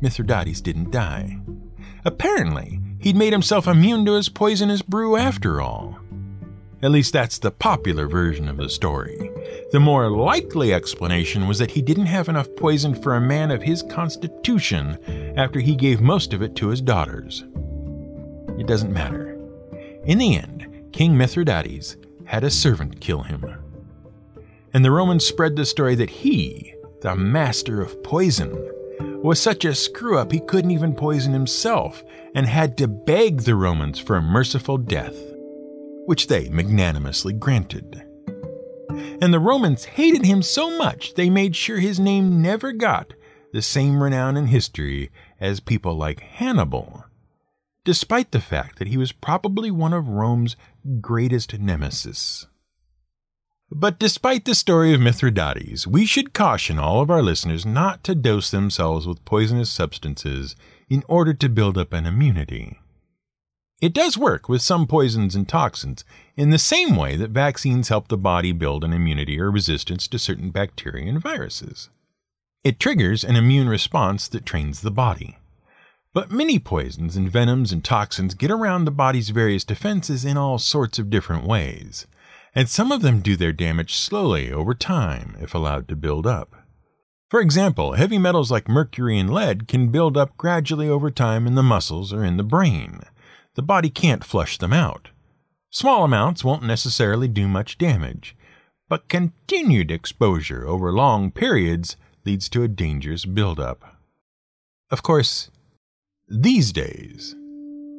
Mithridates 0.00 0.60
didn't 0.60 0.90
die. 0.90 1.38
Apparently, 2.04 2.80
he'd 3.00 3.16
made 3.16 3.32
himself 3.32 3.66
immune 3.66 4.04
to 4.04 4.12
his 4.12 4.28
poisonous 4.28 4.82
brew 4.82 5.16
after 5.16 5.60
all. 5.62 5.98
At 6.82 6.90
least 6.90 7.14
that's 7.14 7.38
the 7.38 7.50
popular 7.50 8.06
version 8.06 8.46
of 8.46 8.58
the 8.58 8.68
story. 8.68 9.30
The 9.72 9.80
more 9.80 10.10
likely 10.10 10.74
explanation 10.74 11.48
was 11.48 11.58
that 11.58 11.70
he 11.70 11.80
didn't 11.80 12.06
have 12.06 12.28
enough 12.28 12.54
poison 12.56 12.94
for 12.94 13.14
a 13.14 13.20
man 13.22 13.50
of 13.50 13.62
his 13.62 13.82
constitution 13.82 14.98
after 15.38 15.60
he 15.60 15.74
gave 15.74 16.02
most 16.02 16.34
of 16.34 16.42
it 16.42 16.54
to 16.56 16.68
his 16.68 16.82
daughters. 16.82 17.44
It 18.58 18.66
doesn't 18.66 18.92
matter. 18.92 19.38
In 20.04 20.18
the 20.18 20.36
end, 20.36 20.90
King 20.92 21.16
Mithridates 21.16 21.96
had 22.26 22.44
a 22.44 22.50
servant 22.50 23.00
kill 23.00 23.22
him. 23.22 23.46
And 24.74 24.84
the 24.84 24.90
Romans 24.90 25.24
spread 25.24 25.56
the 25.56 25.64
story 25.64 25.94
that 25.94 26.10
he, 26.10 26.73
the 27.04 27.14
master 27.14 27.82
of 27.82 28.02
poison, 28.02 28.50
was 29.22 29.38
such 29.38 29.66
a 29.66 29.74
screw 29.74 30.18
up 30.18 30.32
he 30.32 30.40
couldn't 30.40 30.70
even 30.70 30.94
poison 30.94 31.34
himself 31.34 32.02
and 32.34 32.46
had 32.46 32.78
to 32.78 32.88
beg 32.88 33.42
the 33.42 33.54
Romans 33.54 33.98
for 33.98 34.16
a 34.16 34.22
merciful 34.22 34.78
death, 34.78 35.14
which 36.06 36.28
they 36.28 36.48
magnanimously 36.48 37.34
granted. 37.34 38.02
And 39.20 39.34
the 39.34 39.38
Romans 39.38 39.84
hated 39.84 40.24
him 40.24 40.40
so 40.40 40.78
much 40.78 41.12
they 41.12 41.28
made 41.28 41.54
sure 41.54 41.78
his 41.78 42.00
name 42.00 42.40
never 42.40 42.72
got 42.72 43.12
the 43.52 43.60
same 43.60 44.02
renown 44.02 44.38
in 44.38 44.46
history 44.46 45.10
as 45.38 45.60
people 45.60 45.94
like 45.94 46.20
Hannibal, 46.20 47.04
despite 47.84 48.30
the 48.30 48.40
fact 48.40 48.78
that 48.78 48.88
he 48.88 48.96
was 48.96 49.12
probably 49.12 49.70
one 49.70 49.92
of 49.92 50.08
Rome's 50.08 50.56
greatest 51.02 51.58
nemesis. 51.58 52.46
But 53.76 53.98
despite 53.98 54.44
the 54.44 54.54
story 54.54 54.94
of 54.94 55.00
Mithridates, 55.00 55.84
we 55.84 56.06
should 56.06 56.32
caution 56.32 56.78
all 56.78 57.00
of 57.00 57.10
our 57.10 57.20
listeners 57.20 57.66
not 57.66 58.04
to 58.04 58.14
dose 58.14 58.48
themselves 58.52 59.04
with 59.04 59.24
poisonous 59.24 59.68
substances 59.68 60.54
in 60.88 61.02
order 61.08 61.34
to 61.34 61.48
build 61.48 61.76
up 61.76 61.92
an 61.92 62.06
immunity. 62.06 62.78
It 63.80 63.92
does 63.92 64.16
work 64.16 64.48
with 64.48 64.62
some 64.62 64.86
poisons 64.86 65.34
and 65.34 65.48
toxins 65.48 66.04
in 66.36 66.50
the 66.50 66.58
same 66.58 66.94
way 66.94 67.16
that 67.16 67.30
vaccines 67.30 67.88
help 67.88 68.06
the 68.06 68.16
body 68.16 68.52
build 68.52 68.84
an 68.84 68.92
immunity 68.92 69.40
or 69.40 69.50
resistance 69.50 70.06
to 70.06 70.20
certain 70.20 70.50
bacteria 70.50 71.08
and 71.08 71.20
viruses. 71.20 71.90
It 72.62 72.78
triggers 72.78 73.24
an 73.24 73.34
immune 73.34 73.68
response 73.68 74.28
that 74.28 74.46
trains 74.46 74.82
the 74.82 74.92
body. 74.92 75.36
But 76.12 76.30
many 76.30 76.60
poisons 76.60 77.16
and 77.16 77.28
venoms 77.28 77.72
and 77.72 77.82
toxins 77.82 78.34
get 78.34 78.52
around 78.52 78.84
the 78.84 78.92
body's 78.92 79.30
various 79.30 79.64
defenses 79.64 80.24
in 80.24 80.36
all 80.36 80.60
sorts 80.60 81.00
of 81.00 81.10
different 81.10 81.44
ways 81.44 82.06
and 82.54 82.68
some 82.68 82.92
of 82.92 83.02
them 83.02 83.20
do 83.20 83.36
their 83.36 83.52
damage 83.52 83.94
slowly 83.94 84.52
over 84.52 84.74
time 84.74 85.36
if 85.40 85.54
allowed 85.54 85.88
to 85.88 85.96
build 85.96 86.26
up. 86.26 86.54
For 87.28 87.40
example, 87.40 87.94
heavy 87.94 88.18
metals 88.18 88.50
like 88.50 88.68
mercury 88.68 89.18
and 89.18 89.32
lead 89.32 89.66
can 89.66 89.88
build 89.88 90.16
up 90.16 90.36
gradually 90.36 90.88
over 90.88 91.10
time 91.10 91.46
in 91.46 91.56
the 91.56 91.62
muscles 91.62 92.12
or 92.12 92.24
in 92.24 92.36
the 92.36 92.44
brain. 92.44 93.00
The 93.54 93.62
body 93.62 93.90
can't 93.90 94.24
flush 94.24 94.58
them 94.58 94.72
out. 94.72 95.08
Small 95.70 96.04
amounts 96.04 96.44
won't 96.44 96.62
necessarily 96.62 97.26
do 97.26 97.48
much 97.48 97.78
damage, 97.78 98.36
but 98.88 99.08
continued 99.08 99.90
exposure 99.90 100.66
over 100.66 100.92
long 100.92 101.32
periods 101.32 101.96
leads 102.24 102.48
to 102.50 102.62
a 102.62 102.68
dangerous 102.68 103.24
buildup. 103.24 103.96
Of 104.90 105.02
course, 105.02 105.50
these 106.28 106.72
days, 106.72 107.34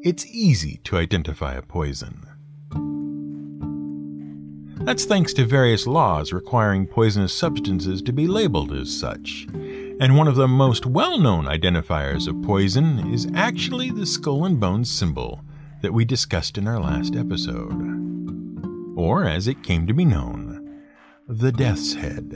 it's 0.03 0.25
easy 0.25 0.79
to 0.85 0.97
identify 0.97 1.55
a 1.55 1.61
poison. 1.61 2.25
That's 4.79 5.05
thanks 5.05 5.33
to 5.33 5.45
various 5.45 5.87
laws 5.87 6.33
requiring 6.33 6.85
poisonous 6.85 7.33
substances 7.33 8.01
to 8.03 8.13
be 8.13 8.27
labeled 8.27 8.71
as 8.73 8.95
such. 8.95 9.47
And 9.99 10.17
one 10.17 10.27
of 10.27 10.35
the 10.35 10.47
most 10.47 10.85
well 10.85 11.17
known 11.17 11.45
identifiers 11.45 12.27
of 12.27 12.41
poison 12.43 13.13
is 13.13 13.27
actually 13.33 13.89
the 13.89 14.05
skull 14.05 14.45
and 14.45 14.59
bones 14.59 14.91
symbol 14.91 15.41
that 15.81 15.93
we 15.93 16.05
discussed 16.05 16.57
in 16.57 16.67
our 16.67 16.79
last 16.79 17.15
episode. 17.15 18.93
Or, 18.97 19.25
as 19.25 19.47
it 19.47 19.63
came 19.63 19.87
to 19.87 19.93
be 19.93 20.05
known, 20.05 20.81
the 21.27 21.51
Death's 21.51 21.95
Head. 21.95 22.33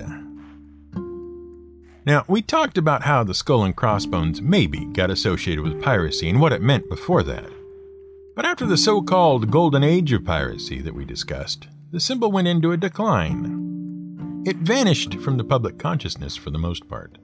Now, 2.05 2.25
we 2.27 2.41
talked 2.41 2.77
about 2.77 3.03
how 3.03 3.23
the 3.23 3.33
skull 3.33 3.63
and 3.63 3.75
crossbones 3.75 4.41
maybe 4.41 4.85
got 4.85 5.11
associated 5.11 5.63
with 5.63 5.81
piracy 5.81 6.29
and 6.29 6.39
what 6.39 6.53
it 6.53 6.61
meant 6.61 6.89
before 6.89 7.21
that. 7.23 7.49
But 8.35 8.45
after 8.45 8.65
the 8.65 8.77
so 8.77 9.01
called 9.01 9.51
Golden 9.51 9.83
Age 9.83 10.13
of 10.13 10.23
piracy 10.23 10.81
that 10.81 10.95
we 10.95 11.05
discussed, 11.05 11.67
the 11.91 11.99
symbol 11.99 12.31
went 12.31 12.47
into 12.47 12.71
a 12.71 12.77
decline. 12.77 14.43
It 14.45 14.57
vanished 14.57 15.15
from 15.15 15.37
the 15.37 15.43
public 15.43 15.79
consciousness 15.79 16.35
for 16.35 16.51
the 16.51 16.59
most 16.59 16.87
part. 16.87 17.17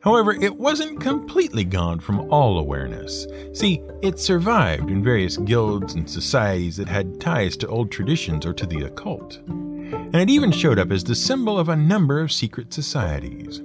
However, 0.00 0.32
it 0.32 0.56
wasn't 0.56 1.00
completely 1.00 1.64
gone 1.64 2.00
from 2.00 2.30
all 2.30 2.58
awareness. 2.58 3.26
See, 3.54 3.82
it 4.02 4.18
survived 4.18 4.90
in 4.90 5.02
various 5.02 5.38
guilds 5.38 5.94
and 5.94 6.08
societies 6.08 6.76
that 6.76 6.88
had 6.88 7.20
ties 7.20 7.56
to 7.58 7.68
old 7.68 7.90
traditions 7.90 8.44
or 8.44 8.52
to 8.52 8.66
the 8.66 8.82
occult. 8.82 9.40
And 9.46 10.16
it 10.16 10.30
even 10.30 10.52
showed 10.52 10.78
up 10.78 10.90
as 10.90 11.04
the 11.04 11.14
symbol 11.14 11.58
of 11.58 11.68
a 11.68 11.76
number 11.76 12.20
of 12.20 12.32
secret 12.32 12.72
societies. 12.72 13.62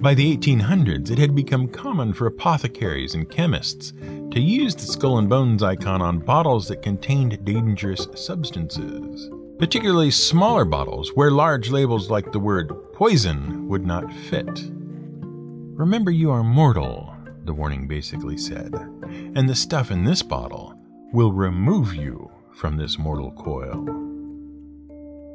By 0.00 0.14
the 0.14 0.36
1800s, 0.36 1.10
it 1.10 1.18
had 1.18 1.34
become 1.34 1.66
common 1.66 2.12
for 2.12 2.26
apothecaries 2.26 3.14
and 3.16 3.28
chemists 3.28 3.92
to 4.30 4.40
use 4.40 4.76
the 4.76 4.82
skull 4.82 5.18
and 5.18 5.28
bones 5.28 5.60
icon 5.60 6.00
on 6.00 6.20
bottles 6.20 6.68
that 6.68 6.82
contained 6.82 7.44
dangerous 7.44 8.06
substances, 8.14 9.28
particularly 9.58 10.12
smaller 10.12 10.64
bottles 10.64 11.10
where 11.16 11.32
large 11.32 11.70
labels 11.70 12.10
like 12.10 12.30
the 12.30 12.38
word 12.38 12.72
poison 12.92 13.66
would 13.66 13.84
not 13.84 14.12
fit. 14.12 14.70
Remember, 15.20 16.12
you 16.12 16.30
are 16.30 16.44
mortal, 16.44 17.12
the 17.44 17.52
warning 17.52 17.88
basically 17.88 18.38
said, 18.38 18.72
and 19.34 19.48
the 19.48 19.56
stuff 19.56 19.90
in 19.90 20.04
this 20.04 20.22
bottle 20.22 20.78
will 21.12 21.32
remove 21.32 21.92
you 21.92 22.30
from 22.54 22.76
this 22.76 23.00
mortal 23.00 23.32
coil. 23.32 24.07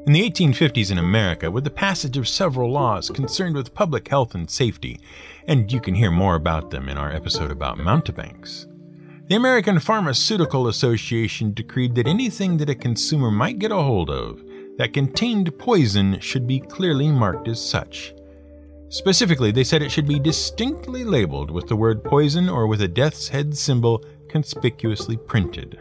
In 0.06 0.12
the 0.12 0.30
1850s 0.30 0.92
in 0.92 0.98
America, 0.98 1.50
with 1.50 1.64
the 1.64 1.70
passage 1.70 2.18
of 2.18 2.28
several 2.28 2.70
laws 2.70 3.10
concerned 3.10 3.56
with 3.56 3.74
public 3.74 4.10
health 4.10 4.36
and 4.36 4.50
safety, 4.50 5.00
and 5.48 5.72
you 5.72 5.80
can 5.80 5.96
hear 5.96 6.12
more 6.12 6.36
about 6.36 6.72
them 6.72 6.90
in 6.90 6.98
our 6.98 7.10
episode 7.10 7.52
about 7.52 7.78
mountebanks, 7.78 8.68
the 9.28 9.36
American 9.36 9.80
Pharmaceutical 9.80 10.68
Association 10.68 11.54
decreed 11.54 11.96
that 11.96 12.06
anything 12.06 12.58
that 12.58 12.70
a 12.70 12.76
consumer 12.76 13.32
might 13.32 13.60
get 13.60 13.72
a 13.72 13.76
hold 13.76 14.10
of 14.10 14.44
that 14.78 14.92
contained 14.92 15.58
poison 15.58 16.20
should 16.20 16.46
be 16.46 16.60
clearly 16.60 17.10
marked 17.10 17.48
as 17.48 17.64
such. 17.64 18.14
Specifically, 18.90 19.52
they 19.52 19.64
said 19.64 19.82
it 19.82 19.90
should 19.90 20.08
be 20.08 20.20
distinctly 20.20 21.06
labeled 21.06 21.50
with 21.50 21.70
the 21.70 21.78
word 21.78 22.04
poison 22.04 22.50
or 22.50 22.68
with 22.68 22.82
a 22.82 22.90
death's 22.90 23.30
head 23.30 23.58
symbol 23.58 24.04
conspicuously 24.28 25.16
printed. 25.16 25.80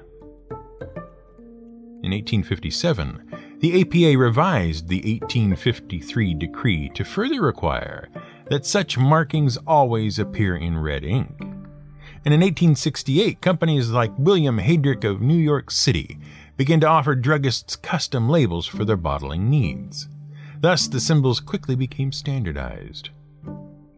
In 2.04 2.10
1857, 2.12 3.31
the 3.62 3.80
APA 3.80 4.18
revised 4.18 4.88
the 4.88 4.96
1853 4.96 6.34
decree 6.34 6.88
to 6.88 7.04
further 7.04 7.40
require 7.40 8.08
that 8.50 8.66
such 8.66 8.98
markings 8.98 9.56
always 9.68 10.18
appear 10.18 10.56
in 10.56 10.76
red 10.76 11.04
ink. 11.04 11.30
And 12.24 12.34
in 12.34 12.40
1868, 12.40 13.40
companies 13.40 13.88
like 13.88 14.10
William 14.18 14.58
Heydrich 14.58 15.04
of 15.04 15.22
New 15.22 15.38
York 15.38 15.70
City 15.70 16.18
began 16.56 16.80
to 16.80 16.88
offer 16.88 17.14
druggists 17.14 17.80
custom 17.80 18.28
labels 18.28 18.66
for 18.66 18.84
their 18.84 18.96
bottling 18.96 19.48
needs. 19.48 20.08
Thus, 20.60 20.88
the 20.88 20.98
symbols 20.98 21.38
quickly 21.38 21.76
became 21.76 22.10
standardized. 22.10 23.10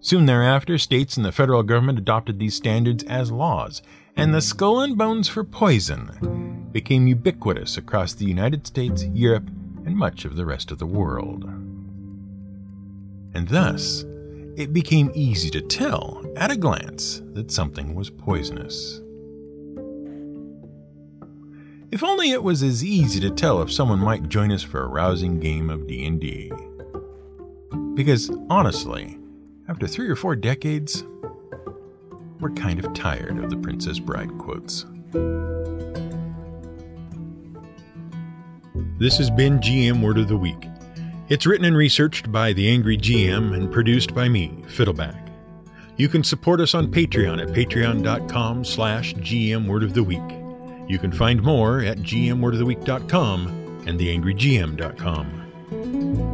Soon 0.00 0.26
thereafter, 0.26 0.76
states 0.76 1.16
and 1.16 1.24
the 1.24 1.32
federal 1.32 1.62
government 1.62 1.98
adopted 1.98 2.38
these 2.38 2.54
standards 2.54 3.02
as 3.04 3.32
laws, 3.32 3.80
and 4.14 4.34
the 4.34 4.42
skull 4.42 4.82
and 4.82 4.98
bones 4.98 5.26
for 5.26 5.42
poison 5.42 6.63
became 6.74 7.06
ubiquitous 7.06 7.76
across 7.76 8.14
the 8.14 8.24
United 8.24 8.66
States, 8.66 9.04
Europe, 9.14 9.46
and 9.86 9.96
much 9.96 10.24
of 10.24 10.34
the 10.34 10.44
rest 10.44 10.72
of 10.72 10.78
the 10.80 10.86
world. 10.86 11.44
And 13.32 13.48
thus, 13.48 14.04
it 14.56 14.72
became 14.72 15.12
easy 15.14 15.50
to 15.50 15.60
tell 15.60 16.24
at 16.36 16.50
a 16.50 16.56
glance 16.56 17.22
that 17.34 17.52
something 17.52 17.94
was 17.94 18.10
poisonous. 18.10 19.00
If 21.92 22.02
only 22.02 22.32
it 22.32 22.42
was 22.42 22.64
as 22.64 22.82
easy 22.82 23.20
to 23.20 23.30
tell 23.30 23.62
if 23.62 23.72
someone 23.72 24.00
might 24.00 24.28
join 24.28 24.50
us 24.50 24.64
for 24.64 24.82
a 24.82 24.88
rousing 24.88 25.38
game 25.38 25.70
of 25.70 25.86
D&D. 25.86 26.50
Because 27.94 28.32
honestly, 28.50 29.16
after 29.68 29.86
3 29.86 30.08
or 30.08 30.16
4 30.16 30.34
decades, 30.34 31.04
we're 32.40 32.50
kind 32.50 32.84
of 32.84 32.92
tired 32.94 33.38
of 33.38 33.48
the 33.48 33.56
Princess 33.56 34.00
Bride 34.00 34.36
quotes. 34.38 34.86
This 38.96 39.18
has 39.18 39.28
been 39.28 39.58
GM 39.58 40.02
Word 40.02 40.18
of 40.18 40.28
the 40.28 40.36
Week. 40.36 40.68
It's 41.28 41.46
written 41.46 41.64
and 41.64 41.76
researched 41.76 42.30
by 42.30 42.52
the 42.52 42.68
Angry 42.68 42.96
GM 42.96 43.52
and 43.52 43.72
produced 43.72 44.14
by 44.14 44.28
me, 44.28 44.62
Fiddleback. 44.68 45.32
You 45.96 46.08
can 46.08 46.22
support 46.22 46.60
us 46.60 46.74
on 46.74 46.92
Patreon 46.92 47.42
at 47.42 47.48
patreon.com 47.48 48.64
slash 48.64 49.14
gmwordoftheweek. 49.14 50.88
You 50.88 50.98
can 50.98 51.10
find 51.10 51.42
more 51.42 51.80
at 51.80 51.98
gmwordoftheweek.com 51.98 53.82
and 53.86 53.98
theangrygm.com. 53.98 56.33